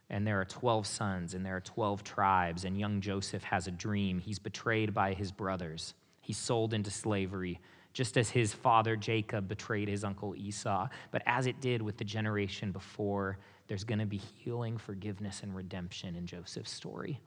and 0.09 0.25
there 0.25 0.39
are 0.39 0.45
12 0.45 0.87
sons, 0.87 1.33
and 1.33 1.45
there 1.45 1.57
are 1.57 1.61
12 1.61 2.03
tribes, 2.05 2.63
and 2.63 2.79
young 2.79 3.01
Joseph 3.01 3.43
has 3.43 3.67
a 3.67 3.71
dream. 3.71 4.19
He's 4.19 4.39
betrayed 4.39 4.93
by 4.93 5.13
his 5.13 5.31
brothers, 5.31 5.93
he's 6.21 6.37
sold 6.37 6.73
into 6.73 6.89
slavery, 6.89 7.59
just 7.93 8.17
as 8.17 8.29
his 8.29 8.53
father 8.53 8.95
Jacob 8.95 9.47
betrayed 9.47 9.87
his 9.87 10.03
uncle 10.03 10.35
Esau. 10.35 10.87
But 11.11 11.23
as 11.25 11.45
it 11.45 11.59
did 11.61 11.81
with 11.81 11.97
the 11.97 12.03
generation 12.03 12.71
before, 12.71 13.37
there's 13.67 13.83
going 13.83 13.99
to 13.99 14.05
be 14.05 14.17
healing, 14.17 14.77
forgiveness, 14.77 15.41
and 15.43 15.55
redemption 15.55 16.15
in 16.15 16.25
Joseph's 16.25 16.71
story. 16.71 17.19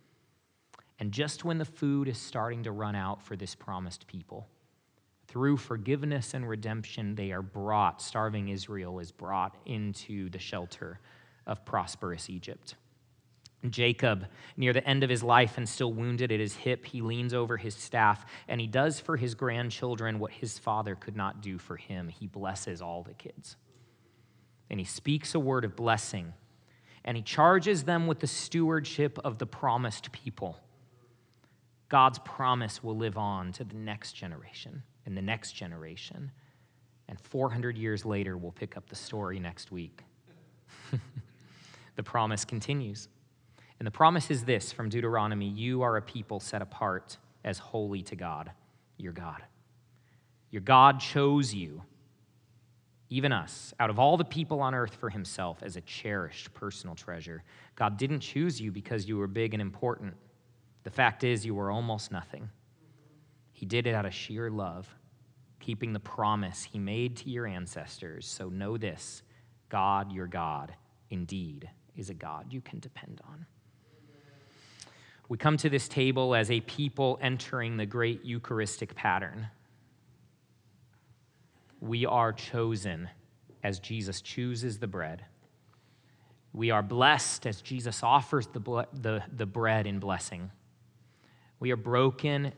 And 0.99 1.13
just 1.13 1.45
when 1.45 1.59
the 1.59 1.65
food 1.65 2.09
is 2.09 2.19
starting 2.19 2.63
to 2.65 2.73
run 2.73 2.95
out 2.95 3.23
for 3.23 3.37
this 3.37 3.55
promised 3.55 4.07
people, 4.07 4.47
through 5.27 5.57
forgiveness 5.57 6.35
and 6.35 6.49
redemption, 6.49 7.15
they 7.15 7.33
are 7.33 7.43
brought, 7.43 8.01
starving 8.01 8.49
Israel 8.49 8.99
is 9.01 9.11
brought 9.11 9.57
into 9.67 10.29
the 10.31 10.39
shelter 10.39 11.01
of 11.47 11.65
prosperous 11.65 12.31
Egypt. 12.31 12.77
Jacob, 13.71 14.27
near 14.57 14.73
the 14.73 14.87
end 14.87 15.03
of 15.03 15.11
his 15.11 15.23
life 15.23 15.57
and 15.57 15.69
still 15.69 15.93
wounded 15.93 16.31
at 16.31 16.41
his 16.41 16.55
hip, 16.55 16.85
he 16.85 17.01
leans 17.01 17.33
over 17.33 17.57
his 17.57 17.75
staff 17.75 18.27
and 18.49 18.61
he 18.61 18.67
does 18.67 19.01
for 19.01 19.17
his 19.17 19.35
grandchildren 19.35 20.19
what 20.19 20.33
his 20.33 20.59
father 20.59 20.95
could 20.95 21.17
not 21.17 21.41
do 21.41 21.59
for 21.59 21.77
him. 21.77 22.09
He 22.09 22.27
blesses 22.27 22.83
all 22.83 23.03
the 23.03 23.15
kids. 23.15 23.57
And 24.71 24.79
he 24.79 24.85
speaks 24.85 25.35
a 25.35 25.41
word 25.41 25.65
of 25.65 25.77
blessing 25.77 26.35
and 27.05 27.17
he 27.17 27.23
charges 27.23 27.85
them 27.85 28.07
with 28.07 28.21
the 28.21 28.27
stewardship 28.27 29.19
of 29.25 29.39
the 29.39 29.47
promised 29.47 30.11
people. 30.13 30.59
God's 31.89 32.19
promise 32.21 32.83
will 32.83 32.97
live 32.97 33.19
on 33.19 33.53
to 33.53 33.65
the 33.65 33.77
next 33.77 34.13
generation 34.13 34.83
and 35.07 35.17
the 35.17 35.23
next 35.23 35.53
generation. 35.53 36.31
And 37.09 37.21
400 37.21 37.77
years 37.77 38.07
later, 38.07 38.37
we'll 38.37 38.53
pick 38.53 38.77
up 38.77 38.89
the 38.89 38.97
story 38.97 39.39
next 39.39 39.71
week. 39.71 40.03
the 41.97 42.03
promise 42.03 42.45
continues. 42.45 43.09
And 43.79 43.87
the 43.87 43.91
promise 43.91 44.31
is 44.31 44.45
this 44.45 44.73
from 44.73 44.89
Deuteronomy 44.89 45.49
You 45.49 45.83
are 45.83 45.97
a 45.97 46.03
people 46.03 46.41
set 46.41 46.63
apart 46.63 47.19
as 47.45 47.59
holy 47.59 48.03
to 48.03 48.17
God, 48.17 48.51
your 48.97 49.13
God. 49.13 49.43
Your 50.51 50.63
God 50.63 51.01
chose 51.01 51.53
you, 51.53 51.83
even 53.11 53.33
us, 53.33 53.75
out 53.81 53.91
of 53.91 53.99
all 53.99 54.17
the 54.17 54.25
people 54.25 54.61
on 54.61 54.75
earth 54.75 54.95
for 54.95 55.11
himself 55.11 55.59
as 55.63 55.77
a 55.77 55.81
cherished 55.81 56.55
personal 56.55 56.95
treasure. 56.95 57.43
God 57.75 57.97
didn't 57.97 58.21
choose 58.21 58.61
you 58.61 58.71
because 58.71 59.09
you 59.09 59.17
were 59.17 59.27
big 59.27 59.53
and 59.53 59.61
important. 59.61 60.15
The 60.85 60.91
fact 60.91 61.25
is, 61.25 61.45
you 61.45 61.55
were 61.55 61.71
almost 61.71 62.13
nothing. 62.13 62.49
He 63.53 63.67
did 63.67 63.87
it 63.87 63.95
out 63.95 64.07
of 64.07 64.15
sheer 64.15 64.51
love, 64.51 64.89
keeping 65.59 65.93
the 65.93 66.01
promise 66.01 66.63
he 66.65 66.79
made 66.79 67.17
to 67.19 67.31
your 67.31 67.47
ancestors. 67.47 68.27
So 68.27 68.49
know 68.49 68.77
this 68.77 69.23
God, 69.69 70.13
your 70.13 70.27
God, 70.27 70.75
indeed, 71.11 71.69
is 71.97 72.11
a 72.11 72.15
God 72.15 72.53
you 72.53 72.61
can 72.61 72.79
depend 72.79 73.21
on. 73.27 73.47
We 75.29 75.39
come 75.39 75.57
to 75.59 75.71
this 75.71 75.89
table 75.89 76.35
as 76.35 76.51
a 76.51 76.61
people 76.61 77.19
entering 77.23 77.77
the 77.77 77.87
great 77.87 78.25
Eucharistic 78.25 78.95
pattern. 78.95 79.49
We 81.81 82.05
are 82.07 82.33
chosen 82.33 83.09
as 83.63 83.79
Jesus 83.79 84.21
chooses 84.21 84.79
the 84.79 84.87
bread. 84.87 85.25
We 86.53 86.71
are 86.71 86.83
blessed 86.83 87.47
as 87.47 87.63
Jesus 87.63 88.03
offers 88.03 88.47
the, 88.49 88.87
the, 88.93 89.23
the 89.35 89.47
bread 89.47 89.87
in 89.87 89.99
blessing. 89.99 90.51
We 91.59 91.73
are 91.73 91.77
broken 91.77 92.53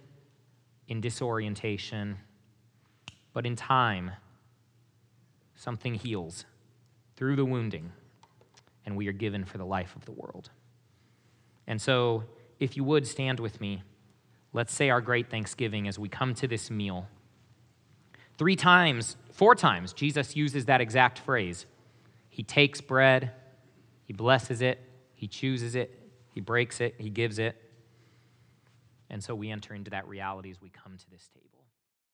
in 0.88 1.00
disorientation, 1.00 2.18
but 3.32 3.46
in 3.46 3.56
time, 3.56 4.10
something 5.54 5.94
heals 5.94 6.44
through 7.16 7.36
the 7.36 7.44
wounding, 7.44 7.92
and 8.84 8.96
we 8.96 9.08
are 9.08 9.12
given 9.12 9.44
for 9.44 9.58
the 9.58 9.64
life 9.64 9.94
of 9.96 10.04
the 10.04 10.12
world. 10.12 10.50
And 11.66 11.80
so, 11.80 12.24
if 12.59 12.76
you 12.76 12.84
would 12.84 13.07
stand 13.07 13.40
with 13.40 13.61
me, 13.61 13.82
let's 14.52 14.72
say 14.72 14.90
our 14.90 15.00
great 15.00 15.30
thanksgiving 15.30 15.86
as 15.86 15.98
we 15.98 16.09
come 16.09 16.34
to 16.34 16.48
this 16.48 16.70
meal. 16.70 17.09
Three 18.38 18.57
times, 18.57 19.16
four 19.32 19.54
times, 19.54 19.92
Jesus 19.92 20.36
uses 20.36 20.66
that 20.66 20.80
exact 20.80 21.18
phrase. 21.18 21.66
He 22.28 22.42
takes 22.42 22.80
bread, 22.80 23.32
he 24.04 24.12
blesses 24.12 24.61
it, 24.61 24.78
he 25.14 25.26
chooses 25.26 25.74
it, 25.74 25.98
he 26.34 26.40
breaks 26.40 26.80
it, 26.80 26.94
he 26.98 27.11
gives 27.11 27.38
it. 27.38 27.57
And 29.09 29.22
so 29.22 29.34
we 29.34 29.50
enter 29.50 29.74
into 29.74 29.90
that 29.90 30.07
reality 30.07 30.50
as 30.50 30.61
we 30.61 30.68
come 30.68 30.96
to 30.96 31.11
this 31.11 31.28
table. 31.34 31.55